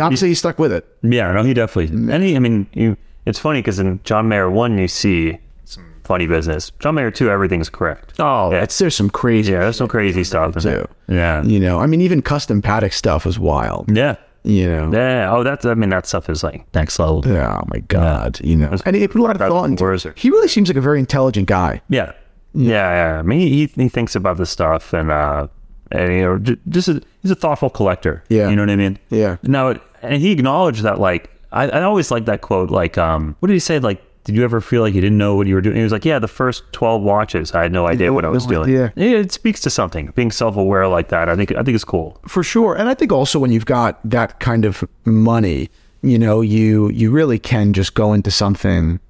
obviously 0.00 0.28
he 0.28 0.34
stuck 0.34 0.58
with 0.58 0.72
it. 0.72 0.84
Yeah, 1.02 1.32
no, 1.32 1.42
he 1.42 1.54
definitely. 1.54 1.94
And 2.12 2.22
he, 2.22 2.34
I 2.36 2.38
mean, 2.40 2.66
you. 2.72 2.96
It's 3.24 3.38
funny 3.40 3.60
because 3.60 3.78
in 3.78 4.00
John 4.04 4.28
Mayer 4.28 4.48
one, 4.50 4.78
you 4.78 4.86
see 4.86 5.38
some 5.64 5.84
funny 6.04 6.26
business. 6.28 6.70
John 6.78 6.94
Mayer 6.94 7.10
two, 7.10 7.28
everything's 7.30 7.68
correct. 7.68 8.14
Oh, 8.20 8.52
yeah, 8.52 8.62
it's, 8.62 8.78
there's 8.78 8.94
some 8.94 9.10
crazy, 9.10 9.52
yeah. 9.52 9.60
There's 9.60 9.76
some 9.76 9.88
crazy 9.88 10.22
stuff. 10.22 10.54
too. 10.62 10.86
Yeah, 11.08 11.42
You 11.42 11.58
know, 11.58 11.80
I 11.80 11.86
mean, 11.86 12.00
even 12.02 12.22
custom 12.22 12.62
Patek 12.62 12.92
stuff 12.92 13.24
was 13.26 13.36
wild. 13.38 13.90
yeah, 13.96 14.14
You 14.46 14.68
know? 14.68 14.90
yeah. 14.92 15.30
Oh, 15.32 15.42
that's. 15.42 15.64
I 15.64 15.74
mean, 15.74 15.90
that 15.90 16.06
stuff 16.06 16.30
is 16.30 16.44
like 16.44 16.72
next 16.74 16.98
level. 16.98 17.22
Yeah. 17.26 17.58
Oh 17.60 17.64
my 17.68 17.80
God! 17.80 18.40
You 18.42 18.56
know, 18.56 18.76
and 18.86 18.94
he 18.94 19.08
put 19.08 19.20
a 19.20 19.22
lot 19.22 19.32
of 19.32 19.38
That's 19.38 19.50
thought 19.50 19.64
into 19.64 19.90
it. 19.90 20.18
He 20.18 20.30
really 20.30 20.48
seems 20.48 20.68
like 20.68 20.76
a 20.76 20.80
very 20.80 21.00
intelligent 21.00 21.48
guy. 21.48 21.82
Yeah, 21.88 22.12
yeah, 22.54 23.12
yeah. 23.12 23.18
I 23.18 23.22
mean, 23.22 23.40
he 23.40 23.66
he 23.66 23.88
thinks 23.88 24.14
about 24.14 24.36
this 24.36 24.50
stuff 24.50 24.92
and 24.92 25.10
uh, 25.10 25.48
and 25.90 26.12
you 26.12 26.22
know, 26.22 26.56
just 26.68 26.88
a, 26.88 27.02
he's 27.22 27.30
a 27.30 27.34
thoughtful 27.36 27.70
collector. 27.70 28.24
Yeah. 28.28 28.48
you 28.48 28.56
know 28.56 28.62
what 28.62 28.70
I 28.70 28.76
mean. 28.76 28.98
Yeah. 29.10 29.36
No, 29.42 29.78
and 30.02 30.20
he 30.20 30.32
acknowledged 30.32 30.82
that. 30.82 30.98
Like, 30.98 31.30
I, 31.52 31.68
I 31.68 31.82
always 31.82 32.10
like 32.10 32.24
that 32.26 32.40
quote. 32.40 32.70
Like, 32.70 32.98
um, 32.98 33.36
what 33.40 33.48
did 33.48 33.54
he 33.54 33.60
say? 33.60 33.78
Like, 33.78 34.02
did 34.26 34.34
you 34.36 34.44
ever 34.44 34.60
feel 34.60 34.82
like 34.82 34.92
you 34.92 35.00
didn't 35.00 35.18
know 35.18 35.34
what 35.36 35.46
you 35.46 35.54
were 35.54 35.60
doing? 35.62 35.76
He 35.76 35.82
was 35.82 35.92
like, 35.92 36.04
yeah, 36.04 36.18
the 36.18 36.28
first 36.28 36.64
twelve 36.72 37.00
watches, 37.02 37.52
I 37.52 37.62
had 37.62 37.72
no 37.72 37.86
idea 37.86 38.12
what 38.12 38.24
I 38.24 38.28
was 38.28 38.44
doing. 38.44 38.68
Yeah, 38.70 38.90
it 38.96 39.32
speaks 39.32 39.60
to 39.62 39.70
something. 39.70 40.12
Being 40.14 40.30
self-aware 40.32 40.88
like 40.88 41.08
that, 41.08 41.28
I 41.28 41.36
think, 41.36 41.52
I 41.52 41.62
think 41.62 41.74
it's 41.74 41.84
cool. 41.84 42.20
for 42.28 42.42
sure 42.42 42.74
and 42.76 42.88
i 42.88 42.94
think 42.94 43.12
also 43.12 43.38
when 43.38 43.50
you've 43.52 43.66
got 43.66 43.98
that 44.04 44.40
kind 44.40 44.64
of 44.64 44.84
money 45.04 45.70
you 46.02 46.18
know 46.18 46.40
you 46.42 46.90
you 46.90 47.10
really 47.10 47.38
can 47.38 47.72
just 47.72 47.94
go 47.94 48.12
into 48.12 48.30
something 48.30 49.00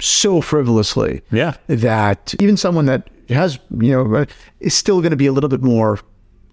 so 0.00 0.40
frivolously 0.40 1.22
Yeah. 1.30 1.54
that 1.68 2.34
even 2.40 2.56
someone 2.56 2.86
that 2.86 3.08
has 3.30 3.58
you 3.80 3.92
know 3.92 4.14
uh, 4.14 4.24
is 4.60 4.74
still 4.74 5.00
going 5.00 5.10
to 5.12 5.16
be 5.16 5.26
a 5.26 5.32
little 5.32 5.48
bit 5.48 5.62
more 5.62 5.98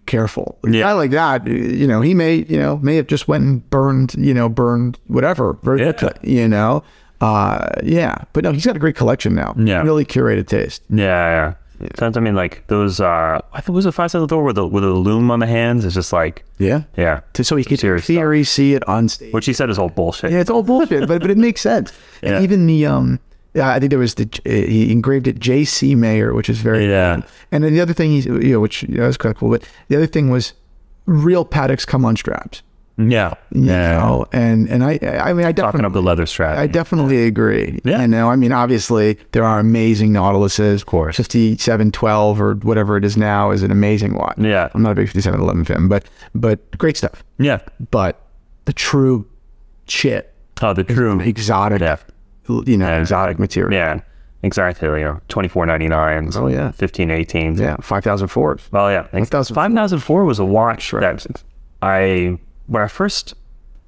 careful 0.06 0.60
a 0.66 0.70
guy 0.70 0.92
like 0.94 1.12
that 1.12 1.48
uh, 1.48 1.52
you 1.52 1.88
know 1.88 2.02
he 2.02 2.14
may 2.14 2.36
you 2.50 2.58
know 2.60 2.78
may 2.78 2.96
have 2.98 3.08
just 3.08 3.28
went 3.28 3.44
and 3.44 3.70
burned 3.70 4.14
you 4.16 4.34
know 4.34 4.50
burned 4.50 4.98
whatever 5.08 5.58
Yeah. 5.78 5.94
Uh, 6.02 6.10
you 6.22 6.48
know 6.48 6.84
uh 7.24 7.70
yeah 7.84 8.16
but 8.34 8.44
no 8.44 8.52
he's 8.52 8.66
got 8.66 8.76
a 8.76 8.80
great 8.80 8.96
collection 8.96 9.34
now 9.34 9.54
Yeah. 9.58 9.82
really 9.82 10.06
curated 10.06 10.48
taste 10.48 10.82
Yeah, 10.90 11.06
yeah. 11.06 11.54
Sometimes 11.98 12.16
I 12.18 12.22
mean, 12.22 12.36
like 12.36 12.66
those. 12.68 13.02
uh 13.02 13.40
I 13.52 13.60
think 13.60 13.70
it 13.70 13.72
was 13.82 13.86
a 13.86 13.92
five 13.92 14.10
seven 14.12 14.28
Thor 14.28 14.44
with 14.44 14.56
the 14.56 14.66
with 14.66 14.84
the 14.84 14.92
loom 14.92 15.30
on 15.32 15.40
the 15.40 15.48
hands. 15.48 15.84
It's 15.84 15.96
just 15.96 16.14
like, 16.14 16.46
yeah 16.58 16.84
yeah. 16.96 17.22
So 17.42 17.56
he 17.58 17.64
could 17.66 17.80
Serious 17.80 18.04
stuff. 18.06 18.16
theory 18.16 18.44
see 18.46 18.74
it 18.74 18.88
on 18.88 19.10
stage 19.10 19.34
Which 19.34 19.46
he 19.48 19.54
said 19.54 19.70
is 19.70 19.78
all 19.78 19.90
bullshit. 19.90 20.32
Yeah, 20.32 20.40
it's 20.40 20.50
all 20.50 20.64
bullshit, 20.64 21.08
but 21.10 21.20
but 21.22 21.30
it 21.32 21.38
makes 21.38 21.60
sense. 21.62 21.92
Yeah. 22.24 22.36
And 22.36 22.44
even 22.44 22.68
the 22.68 22.86
um, 22.86 23.20
yeah, 23.54 23.70
I 23.76 23.80
think 23.80 23.90
there 23.90 24.00
was 24.00 24.16
the 24.16 24.30
uh, 24.46 24.50
he 24.50 24.92
engraved 24.94 25.28
it 25.28 25.40
J.C. 25.40 25.94
Mayer, 25.96 26.34
which 26.34 26.50
is 26.50 26.60
very 26.60 26.88
Yeah. 26.90 27.22
And 27.52 27.64
then 27.66 27.74
the 27.74 27.82
other 27.82 27.94
thing 27.94 28.12
he's 28.12 28.26
you 28.28 28.54
know, 28.54 28.60
which 28.62 28.84
you 28.84 28.98
know, 29.00 29.08
was 29.08 29.18
kind 29.18 29.34
of 29.36 29.40
cool, 29.40 29.50
but 29.50 29.68
the 29.90 29.98
other 29.98 30.08
thing 30.08 30.30
was 30.30 30.54
real 31.06 31.44
Pateks 31.46 31.86
come 31.86 32.06
on 32.06 32.16
straps. 32.16 32.62
Yeah, 32.98 33.34
yeah. 33.52 33.98
know? 33.98 34.26
and 34.34 34.70
and 34.70 34.84
I 34.84 35.00
I 35.02 35.34
mean 35.34 35.46
I 35.48 35.52
definitely 35.52 35.80
Talking 35.80 35.86
up 35.86 35.94
the 35.94 36.02
leather 36.04 36.26
strap. 36.28 36.58
I 36.60 36.68
definitely 36.68 37.26
agree. 37.26 37.80
Yeah. 37.84 38.02
You 38.02 38.08
know, 38.08 38.30
I 38.30 38.36
mean, 38.36 38.52
obviously 38.52 39.18
there 39.32 39.44
are 39.44 39.60
amazing 39.60 40.12
Nautiluses. 40.12 40.76
Of 40.76 40.86
course. 40.86 41.16
5712 41.18 42.40
or 42.42 42.54
whatever 42.56 42.96
it 42.98 43.04
is 43.04 43.18
now 43.18 43.50
is 43.50 43.64
an 43.64 43.72
amazing 43.72 44.14
watch. 44.14 44.38
Yeah. 44.38 44.70
I'm 44.76 44.84
not 44.84 44.92
a 44.92 44.96
big 44.96 45.08
5711 45.08 45.66
fan, 45.66 45.88
but 45.88 46.06
but 46.36 46.78
great 46.78 46.96
stuff. 46.98 47.24
yeah. 47.40 47.60
But 47.90 48.22
the 48.66 48.74
true 48.74 49.26
shit, 49.88 50.32
Oh, 50.62 50.74
the 50.74 50.84
true. 50.84 51.20
exotic 51.20 51.82
Yeah. 51.82 51.98
you 52.48 52.78
know, 52.78 53.00
exotic 53.00 53.40
material. 53.40 53.74
Yeah. 53.74 54.02
Exactly. 54.44 54.88
You 54.88 55.06
know, 55.06 55.22
twenty 55.30 55.48
four 55.48 55.66
ninety 55.66 55.88
nine. 55.88 56.30
Oh, 56.36 56.48
yeah. 56.48 56.72
Fifteen 56.72 57.10
eighteen. 57.10 57.56
Yeah, 57.56 57.78
5004. 57.78 58.60
Well, 58.72 58.92
yeah. 58.92 59.04
5004. 59.04 59.56
Five 59.56 59.74
thousand 59.74 60.00
four 60.00 60.26
was 60.26 60.38
a 60.38 60.44
watch 60.46 60.92
that 60.92 61.26
I 61.82 62.38
when 62.74 62.82
I 62.82 62.88
first 62.88 63.36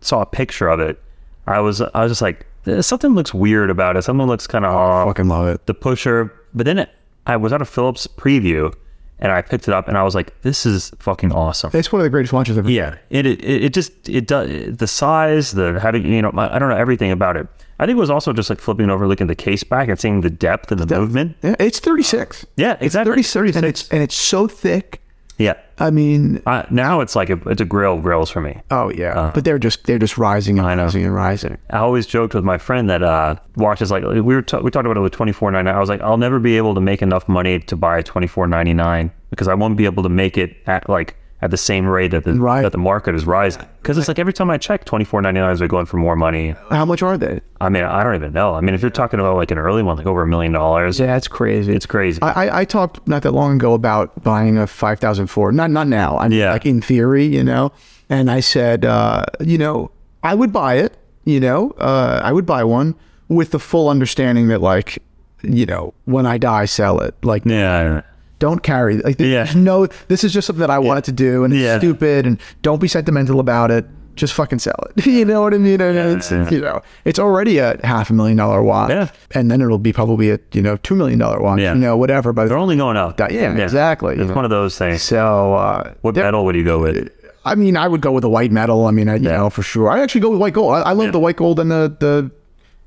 saw 0.01 0.21
a 0.21 0.25
picture 0.27 0.67
of 0.69 0.79
it, 0.79 1.01
I 1.47 1.59
was 1.59 1.81
I 1.81 2.03
was 2.03 2.11
just 2.11 2.21
like, 2.21 2.45
"Eh, 2.67 2.81
something 2.81 3.15
looks 3.15 3.33
weird 3.33 3.71
about 3.71 3.97
it. 3.97 4.03
Something 4.03 4.27
looks 4.27 4.45
kind 4.45 4.63
of 4.63 4.73
off. 4.73 5.07
Fucking 5.07 5.27
love 5.27 5.47
it. 5.47 5.65
The 5.65 5.73
pusher, 5.73 6.31
but 6.53 6.65
then 6.67 6.77
it, 6.79 6.89
I 7.25 7.35
was 7.35 7.51
at 7.51 7.61
a 7.61 7.65
Phillips 7.65 8.05
preview, 8.05 8.71
and 9.17 9.31
I 9.31 9.41
picked 9.41 9.67
it 9.67 9.73
up, 9.73 9.87
and 9.87 9.97
I 9.97 10.03
was 10.03 10.13
like, 10.13 10.39
this 10.43 10.67
is 10.67 10.91
fucking 10.99 11.31
awesome. 11.31 11.71
It's 11.73 11.91
one 11.91 11.99
of 11.99 12.03
the 12.03 12.11
greatest 12.11 12.31
watches 12.31 12.59
ever. 12.59 12.69
Yeah, 12.69 12.97
it 13.09 13.25
it, 13.25 13.43
it 13.43 13.73
just 13.73 14.07
it 14.07 14.27
does 14.27 14.77
the 14.77 14.87
size, 14.87 15.53
the 15.53 15.79
having 15.79 16.05
you 16.05 16.21
know 16.21 16.31
I 16.35 16.55
I 16.55 16.59
don't 16.59 16.69
know 16.69 16.77
everything 16.77 17.09
about 17.09 17.37
it. 17.37 17.47
I 17.79 17.87
think 17.87 17.97
it 17.97 17.99
was 17.99 18.11
also 18.11 18.33
just 18.33 18.51
like 18.51 18.59
flipping 18.59 18.91
over, 18.91 19.07
looking 19.07 19.25
at 19.25 19.35
the 19.35 19.43
case 19.43 19.63
back 19.63 19.89
and 19.89 19.99
seeing 19.99 20.21
the 20.21 20.29
depth 20.29 20.71
and 20.71 20.79
the 20.79 20.95
movement. 20.95 21.37
Yeah, 21.41 21.55
it's 21.59 21.79
36. 21.79 22.45
Yeah, 22.55 22.77
exactly. 22.79 23.19
It's 23.19 23.33
30, 23.33 23.51
36. 23.51 23.57
And 23.57 23.65
it's, 23.65 23.89
and 23.89 24.01
it's 24.03 24.15
so 24.15 24.47
thick. 24.47 25.01
Yeah, 25.37 25.55
I 25.77 25.91
mean, 25.91 26.41
uh, 26.45 26.63
now 26.69 27.01
it's 27.01 27.15
like 27.17 27.29
a, 27.29 27.33
it's 27.49 27.59
a 27.59 27.65
grill 27.65 27.99
grills 27.99 28.29
for 28.29 28.39
me. 28.41 28.61
oh 28.71 28.89
yeah. 28.91 29.31
but 29.33 29.43
they're 29.43 29.59
just 29.59 29.83
they're 29.85 29.99
just 29.99 30.17
rising 30.17 30.57
and 30.57 30.65
Uh, 30.65 30.69
I 30.69 30.75
know. 30.75 30.83
rising 30.83 31.03
and 31.05 31.13
rising. 31.13 31.57
I 31.69 31.77
always 31.79 32.05
joked 32.07 32.33
with 32.33 32.43
my 32.45 32.57
friend 32.57 32.89
that 32.89 33.03
uh, 33.03 33.35
watches 33.57 33.91
like 33.91 34.03
we 34.03 34.21
were 34.21 34.41
ta- 34.41 34.59
we 34.61 34.71
talked 34.71 34.85
about 34.85 34.95
it 34.97 35.01
with 35.01 35.11
twenty 35.11 35.33
four 35.33 35.51
ninety 35.51 35.65
nine. 35.65 35.75
I 35.75 35.79
was 35.79 35.89
like, 35.89 36.01
I'll 36.01 36.17
never 36.17 36.39
be 36.39 36.55
able 36.57 36.75
to 36.75 36.81
make 36.81 37.01
enough 37.01 37.27
money 37.27 37.59
to 37.59 37.75
buy 37.75 37.97
a 37.97 38.03
twenty 38.03 38.27
four 38.27 38.47
ninety 38.47 38.73
nine 38.73 39.11
because 39.31 39.47
I 39.49 39.53
won't 39.53 39.75
be 39.75 39.83
able 39.85 40.03
to 40.03 40.09
make 40.09 40.37
it 40.37 40.55
at 40.65 40.87
like 40.89 41.15
at 41.41 41.51
the 41.51 41.57
same 41.57 41.85
rate 41.85 42.11
that 42.11 42.23
the 42.23 42.33
Right. 42.33 42.61
that 42.61 42.71
the 42.71 42.77
market 42.77 43.13
is 43.13 43.25
rising. 43.25 43.63
Because 43.81 43.97
it's 43.97 44.07
like 44.07 44.17
every 44.19 44.33
time 44.33 44.49
I 44.49 44.57
check, 44.57 44.85
twenty 44.85 45.05
four 45.05 45.21
ninety 45.21 45.39
nine 45.41 45.61
are 45.61 45.67
going 45.67 45.85
for 45.85 45.97
more 45.97 46.15
money. 46.15 46.55
How 46.69 46.85
much 46.85 47.01
are 47.03 47.17
they? 47.17 47.41
I 47.61 47.69
mean, 47.69 47.83
I 47.83 48.03
don't 48.03 48.15
even 48.15 48.33
know. 48.33 48.53
I 48.55 48.61
mean, 48.61 48.73
if 48.73 48.81
you're 48.81 48.89
talking 48.89 49.19
about 49.19 49.35
like 49.35 49.51
an 49.51 49.57
early 49.57 49.83
one, 49.83 49.97
like 49.97 50.05
over 50.07 50.21
a 50.23 50.27
million 50.27 50.53
dollars, 50.53 50.99
Yeah, 50.99 51.15
it's 51.17 51.27
crazy. 51.27 51.73
it's 51.73 51.85
crazy. 51.85 52.21
I, 52.21 52.61
I, 52.61 52.65
talked 52.65 53.05
not 53.07 53.23
that 53.23 53.31
long 53.31 53.55
ago 53.55 53.73
about 53.73 54.23
buying 54.23 54.57
a 54.57 54.65
5004. 54.65 55.51
Not 55.51 55.71
not 55.71 55.87
now. 55.87 56.17
I 56.17 56.27
mean, 56.29 56.39
Yeah. 56.39 56.51
like 56.53 56.65
in 56.65 56.81
theory, 56.81 57.25
you 57.25 57.43
know. 57.43 57.71
And 58.09 58.31
I 58.31 58.39
said, 58.39 58.85
uh, 58.85 59.25
you 59.39 59.57
know, 59.57 59.91
I 60.23 60.35
would 60.35 60.53
buy 60.53 60.75
it. 60.75 60.97
You 61.25 61.39
know, 61.39 61.71
uh, 61.79 62.21
I 62.23 62.31
would 62.31 62.45
buy 62.45 62.63
one 62.63 62.95
with 63.29 63.49
the 63.51 63.57
full 63.59 63.89
understanding 63.89 64.47
that, 64.49 64.61
like, 64.61 64.99
you 65.41 65.65
know, 65.65 65.93
when 66.05 66.25
I 66.27 66.37
die, 66.37 66.65
sell 66.65 66.99
it. 67.01 67.15
Like, 67.23 67.43
yeah, 67.45 68.01
don't 68.39 68.61
carry. 68.63 68.97
Like, 68.97 69.19
Yeah. 69.19 69.43
there's 69.43 69.55
no. 69.55 69.87
This 70.07 70.23
is 70.23 70.33
just 70.33 70.47
something 70.47 70.61
that 70.61 70.69
I 70.69 70.79
wanted 70.79 71.03
to 71.05 71.11
do, 71.11 71.43
and 71.43 71.53
it's 71.53 71.61
Yeah. 71.61 71.77
stupid. 71.79 72.25
And 72.25 72.37
don't 72.61 72.81
be 72.81 72.87
sentimental 72.87 73.39
about 73.39 73.71
it. 73.71 73.85
Just 74.15 74.33
fucking 74.33 74.59
sell 74.59 74.79
it. 74.95 75.05
you 75.19 75.25
know 75.25 75.41
what 75.41 75.53
I 75.53 75.57
mean? 75.57 75.81
And 75.81 75.97
it's 76.17 76.31
yeah. 76.31 76.49
you 76.49 76.61
know, 76.61 76.81
it's 77.03 77.19
already 77.19 77.57
a 77.57 77.77
half 77.83 78.09
a 78.09 78.13
million 78.13 78.37
dollar 78.37 78.63
watch. 78.63 78.89
Yeah. 78.89 79.09
And 79.31 79.51
then 79.51 79.61
it'll 79.61 79.77
be 79.77 79.91
probably 79.91 80.31
a 80.31 80.39
you 80.53 80.61
know 80.61 80.77
two 80.77 80.95
million 80.95 81.19
dollar 81.19 81.41
watch. 81.41 81.59
Yeah. 81.59 81.73
You 81.73 81.79
know, 81.81 81.97
whatever. 81.97 82.31
But 82.31 82.47
they're 82.47 82.57
only 82.57 82.77
going 82.77 82.95
up. 82.95 83.19
yeah, 83.19 83.53
exactly. 83.57 84.15
It's 84.15 84.31
one 84.31 84.45
of 84.45 84.51
those 84.51 84.77
things. 84.77 85.01
So, 85.01 85.55
uh, 85.55 85.91
What 86.01 86.15
metal 86.15 86.45
would 86.45 86.55
you 86.55 86.63
go 86.63 86.79
with? 86.79 87.09
I 87.43 87.55
mean, 87.55 87.75
I 87.77 87.87
would 87.87 88.01
go 88.01 88.11
with 88.13 88.21
the 88.23 88.29
white 88.29 88.51
metal. 88.53 88.85
I 88.87 88.91
mean, 88.91 89.07
I, 89.09 89.15
you 89.17 89.29
Yeah. 89.29 89.37
know, 89.37 89.49
for 89.49 89.61
sure. 89.63 89.89
I 89.89 90.01
actually 90.01 90.21
go 90.21 90.29
with 90.31 90.39
white 90.39 90.53
gold. 90.53 90.73
I, 90.75 90.79
I 90.81 90.91
love 90.93 91.07
Yeah. 91.07 91.11
the 91.11 91.19
white 91.19 91.35
gold 91.35 91.59
and 91.59 91.69
the, 91.69 91.95
the 91.99 92.31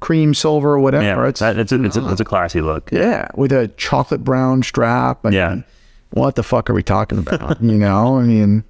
cream 0.00 0.34
silver 0.34 0.74
or 0.74 0.78
whatever. 0.80 1.04
Yeah, 1.04 1.28
it's, 1.28 1.40
that, 1.40 1.58
it's 1.58 1.72
a, 1.72 1.84
it's 1.84 1.96
a 1.96 2.10
it's 2.10 2.20
a 2.20 2.24
classy 2.24 2.60
look. 2.60 2.90
yeah, 2.92 3.28
with 3.34 3.52
a 3.52 3.68
chocolate 3.76 4.22
brown 4.24 4.62
strap. 4.62 5.24
And, 5.24 5.34
Yeah. 5.34 5.62
what 6.10 6.34
the 6.36 6.42
fuck 6.42 6.70
are 6.70 6.74
we 6.74 6.82
talking 6.82 7.18
about? 7.18 7.60
you 7.62 7.78
know, 7.78 8.18
I 8.18 8.22
mean, 8.22 8.64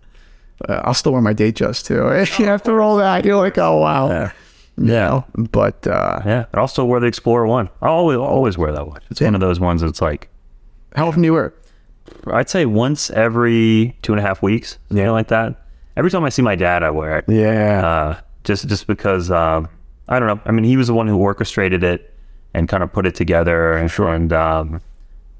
uh, 0.69 0.81
I'll 0.85 0.95
still 0.95 1.12
wear 1.12 1.21
my 1.23 1.33
date 1.33 1.57
just 1.57 1.87
too. 1.87 2.09
After 2.41 2.81
all 2.81 2.97
that, 2.97 3.25
you're 3.25 3.37
like, 3.37 3.59
oh 3.59 3.79
wow. 3.79 4.09
Yeah. 4.09 4.33
You 4.77 4.85
know? 4.85 5.25
But 5.37 5.87
uh, 5.87 6.21
Yeah. 6.25 6.45
I 6.55 6.59
also 6.61 6.85
wear 6.85 7.01
the 7.01 7.07
Explorer 7.07 7.47
One. 7.47 7.69
I 7.83 7.88
always 7.88 8.17
always 8.19 8.57
wear 8.57 8.73
that 8.73 8.87
one. 8.87 9.01
It's 9.11 9.21
one 9.21 9.35
of 9.35 9.41
those 9.41 9.61
ones 9.61 9.81
that's 9.83 10.01
like 10.01 10.29
how 10.95 11.09
often 11.09 11.23
do 11.23 11.27
you 11.27 11.33
wear 11.35 11.47
it? 11.47 11.55
I'd 12.33 12.49
say 12.49 12.64
once 12.64 13.11
every 13.11 13.97
two 14.03 14.12
and 14.12 14.19
a 14.21 14.23
half 14.23 14.41
weeks, 14.43 14.79
something 14.88 15.07
like 15.09 15.29
that. 15.29 15.62
Every 15.97 16.11
time 16.11 16.25
I 16.25 16.31
see 16.31 16.41
my 16.43 16.55
dad, 16.57 16.83
I 16.83 16.91
wear 16.91 17.19
it. 17.19 17.25
Yeah. 17.29 17.87
Uh, 17.87 18.21
just 18.45 18.67
just 18.69 18.87
because 18.87 19.31
um, 19.31 19.69
I 20.09 20.18
don't 20.18 20.29
know. 20.29 20.40
I 20.44 20.53
mean, 20.53 20.64
he 20.64 20.77
was 20.77 20.87
the 20.87 20.94
one 20.94 21.07
who 21.07 21.16
orchestrated 21.18 21.83
it 21.85 22.14
and 22.55 22.68
kind 22.68 22.83
of 22.83 22.92
put 22.92 23.07
it 23.07 23.14
together. 23.14 23.75
And, 23.75 23.90
and 23.99 24.33
um, 24.33 24.81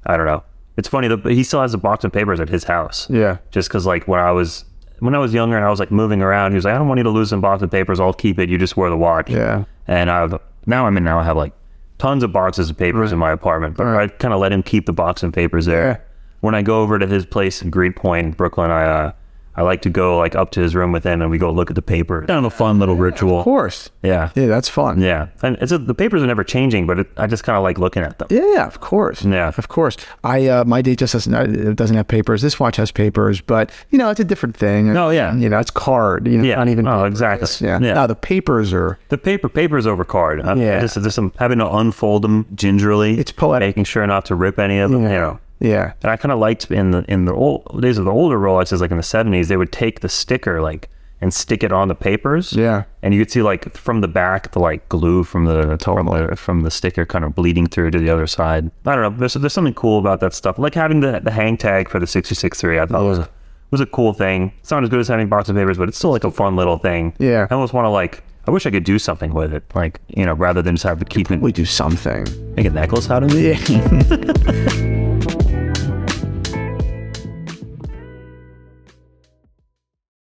I 0.05 0.15
don't 0.17 0.25
know. 0.25 0.43
It's 0.77 0.87
funny 0.87 1.07
that 1.07 1.25
he 1.25 1.43
still 1.43 1.61
has 1.61 1.73
a 1.73 1.77
box 1.77 2.03
of 2.03 2.11
papers 2.11 2.39
at 2.39 2.47
his 2.49 2.63
house. 2.63 3.09
yeah. 3.09 3.37
Just 3.51 3.67
because, 3.67 3.85
like, 3.85 4.07
when 4.07 4.19
I 4.19 4.31
was 4.31 4.63
when 4.99 5.15
I 5.15 5.17
was 5.17 5.33
younger 5.33 5.55
and 5.55 5.65
I 5.65 5.69
was 5.69 5.79
like 5.79 5.91
moving 5.91 6.21
around, 6.21 6.51
he 6.51 6.55
was 6.55 6.65
like, 6.65 6.73
"I 6.73 6.77
don't 6.77 6.87
want 6.87 6.97
you 6.99 7.03
to 7.03 7.09
lose 7.09 7.29
some 7.29 7.41
box 7.41 7.61
of 7.61 7.71
papers. 7.71 7.99
I'll 7.99 8.13
keep 8.13 8.39
it. 8.39 8.49
You 8.49 8.57
just 8.57 8.77
wear 8.77 8.89
the 8.89 8.97
watch." 8.97 9.29
Yeah. 9.29 9.65
And 9.87 10.09
I've 10.09 10.39
now 10.65 10.85
I'm 10.85 10.95
in 10.97 11.03
now 11.03 11.19
I 11.19 11.23
have 11.23 11.35
like 11.37 11.53
tons 11.97 12.23
of 12.23 12.31
boxes 12.31 12.69
of 12.69 12.77
papers 12.77 13.11
in 13.11 13.17
my 13.17 13.31
apartment, 13.31 13.75
but 13.75 13.87
I 13.87 14.07
kind 14.07 14.33
of 14.33 14.39
let 14.39 14.51
him 14.53 14.63
keep 14.63 14.85
the 14.85 14.93
box 14.93 15.21
of 15.23 15.33
papers 15.33 15.65
there. 15.65 15.83
Yeah. 15.85 15.97
When 16.41 16.55
I 16.55 16.61
go 16.61 16.81
over 16.81 16.97
to 16.97 17.07
his 17.07 17.25
place 17.25 17.61
in 17.61 17.69
Greenpoint, 17.69 18.37
Brooklyn, 18.37 18.71
I 18.71 18.83
uh, 18.85 19.11
I 19.59 19.63
like 19.63 19.81
to 19.81 19.89
go 19.89 20.17
like 20.17 20.35
up 20.35 20.51
to 20.51 20.61
his 20.61 20.73
room 20.73 20.93
with 20.93 21.03
him 21.03 21.21
and 21.21 21.29
we 21.29 21.37
go 21.37 21.51
look 21.51 21.69
at 21.69 21.75
the 21.75 21.81
paper. 21.81 22.21
Kind 22.25 22.37
of 22.45 22.45
a 22.45 22.49
fun 22.49 22.79
little 22.79 22.95
ritual. 22.95 23.39
Of 23.39 23.43
course. 23.43 23.89
Yeah. 24.03 24.29
Yeah, 24.35 24.45
that's 24.47 24.69
fun. 24.69 25.01
Yeah. 25.01 25.27
And 25.43 25.57
it's 25.59 25.73
a, 25.73 25.77
the 25.77 25.93
papers 25.93 26.23
are 26.23 26.27
never 26.27 26.45
changing, 26.45 26.87
but 26.87 26.99
it, 26.99 27.07
I 27.17 27.27
just 27.27 27.43
kind 27.43 27.57
of 27.57 27.63
like 27.63 27.77
looking 27.77 28.01
at 28.03 28.17
them. 28.19 28.29
Yeah, 28.31 28.65
of 28.65 28.79
course. 28.79 29.25
Yeah. 29.25 29.49
of 29.57 29.67
course. 29.67 29.97
I 30.23 30.47
uh, 30.47 30.63
my 30.63 30.81
date 30.81 30.99
just 30.99 31.11
doesn't 31.11 31.75
doesn't 31.75 31.97
have 31.97 32.07
papers. 32.07 32.41
This 32.41 32.57
watch 32.57 32.77
has 32.77 32.89
papers, 32.91 33.41
but 33.41 33.69
you 33.89 33.97
know 33.97 34.09
it's 34.09 34.21
a 34.21 34.23
different 34.23 34.55
thing. 34.55 34.95
Oh, 34.95 35.09
yeah. 35.09 35.35
you 35.35 35.49
know 35.49 35.59
it's 35.59 35.71
card. 35.71 36.25
You 36.25 36.37
know, 36.37 36.43
Yeah. 36.45 36.55
not 36.55 36.69
even. 36.69 36.87
Oh, 36.87 36.99
papers. 37.03 37.11
exactly. 37.11 37.67
Yeah. 37.67 37.79
Yeah. 37.81 37.93
No, 37.95 38.07
the 38.07 38.15
papers 38.15 38.71
are. 38.71 38.97
The 39.09 39.17
paper 39.17 39.49
papers 39.49 39.85
over 39.85 40.05
card. 40.05 40.39
Uh, 40.39 40.55
Yeah. 40.55 40.79
Just, 40.79 40.95
just 40.95 41.15
some 41.15 41.33
having 41.37 41.59
to 41.59 41.69
unfold 41.69 42.21
them 42.21 42.45
gingerly. 42.55 43.19
It's 43.19 43.33
poetic. 43.33 43.67
Making 43.69 43.83
sure 43.83 44.07
not 44.07 44.23
to 44.25 44.35
rip 44.35 44.57
any 44.57 44.79
of 44.79 44.89
them. 44.91 45.03
You 45.03 45.09
know. 45.09 45.39
Yeah. 45.59 45.93
And 46.01 46.11
I 46.11 46.17
kind 46.17 46.31
of 46.31 46.39
liked 46.39 46.69
in 46.71 46.91
the 46.91 47.05
in 47.07 47.25
the 47.25 47.33
old 47.33 47.81
days 47.81 47.97
of 47.97 48.05
the 48.05 48.11
older 48.11 48.37
Rolexes, 48.37 48.79
like 48.79 48.91
in 48.91 48.97
the 48.97 49.03
seventies, 49.03 49.47
they 49.47 49.57
would 49.57 49.71
take 49.71 49.99
the 49.99 50.09
sticker 50.09 50.61
like 50.61 50.89
and 51.21 51.33
stick 51.33 51.63
it 51.63 51.71
on 51.71 51.87
the 51.87 51.95
papers. 51.95 52.53
Yeah. 52.53 52.83
And 53.01 53.13
you 53.13 53.21
could 53.21 53.31
see 53.31 53.41
like 53.41 53.75
from 53.75 54.01
the 54.01 54.07
back 54.07 54.51
the 54.51 54.59
like 54.59 54.87
glue 54.89 55.23
from 55.23 55.45
the 55.45 55.77
from 55.83 56.05
the, 56.05 56.35
from 56.35 56.61
the 56.61 56.71
sticker 56.71 57.05
kind 57.05 57.25
of 57.25 57.35
bleeding 57.35 57.67
through 57.67 57.91
to 57.91 57.99
the 57.99 58.09
other 58.09 58.27
side. 58.27 58.71
I 58.85 58.95
don't 58.95 59.03
know. 59.03 59.17
There's 59.17 59.33
there's 59.33 59.53
something 59.53 59.73
cool 59.73 59.99
about 59.99 60.19
that 60.21 60.33
stuff. 60.33 60.57
Like 60.57 60.75
having 60.75 61.01
the 61.01 61.19
the 61.19 61.31
hang 61.31 61.57
tag 61.57 61.89
for 61.89 61.99
the 61.99 62.07
sixty 62.07 62.35
six 62.35 62.59
three. 62.59 62.79
I 62.79 62.85
thought 62.85 63.01
oh, 63.01 63.09
was 63.09 63.19
a 63.19 63.29
was 63.71 63.81
a 63.81 63.85
cool 63.85 64.13
thing. 64.13 64.53
It's 64.59 64.71
not 64.71 64.83
as 64.83 64.89
good 64.89 64.99
as 64.99 65.07
having 65.07 65.27
box 65.27 65.49
of 65.49 65.55
papers, 65.55 65.77
but 65.77 65.89
it's 65.89 65.97
still 65.97 66.11
like 66.11 66.23
a 66.23 66.31
fun 66.31 66.55
little 66.55 66.77
thing. 66.77 67.13
Yeah. 67.19 67.47
I 67.49 67.53
almost 67.53 67.73
want 67.73 67.85
to 67.85 67.89
like. 67.89 68.23
I 68.47 68.51
wish 68.51 68.65
I 68.65 68.71
could 68.71 68.85
do 68.85 68.97
something 68.97 69.33
with 69.33 69.53
it, 69.53 69.63
like 69.75 69.99
you 70.07 70.25
know, 70.25 70.33
rather 70.33 70.61
than 70.61 70.75
just 70.75 70.85
have 70.85 70.97
to 70.99 71.05
keep 71.05 71.29
it. 71.29 71.39
We 71.39 71.51
do 71.51 71.65
something. 71.65 72.25
Make 72.55 72.65
a 72.65 72.71
necklace 72.71 73.09
out 73.09 73.21
of 73.21 73.31
it. 73.35 73.69
Yeah. 73.69 74.95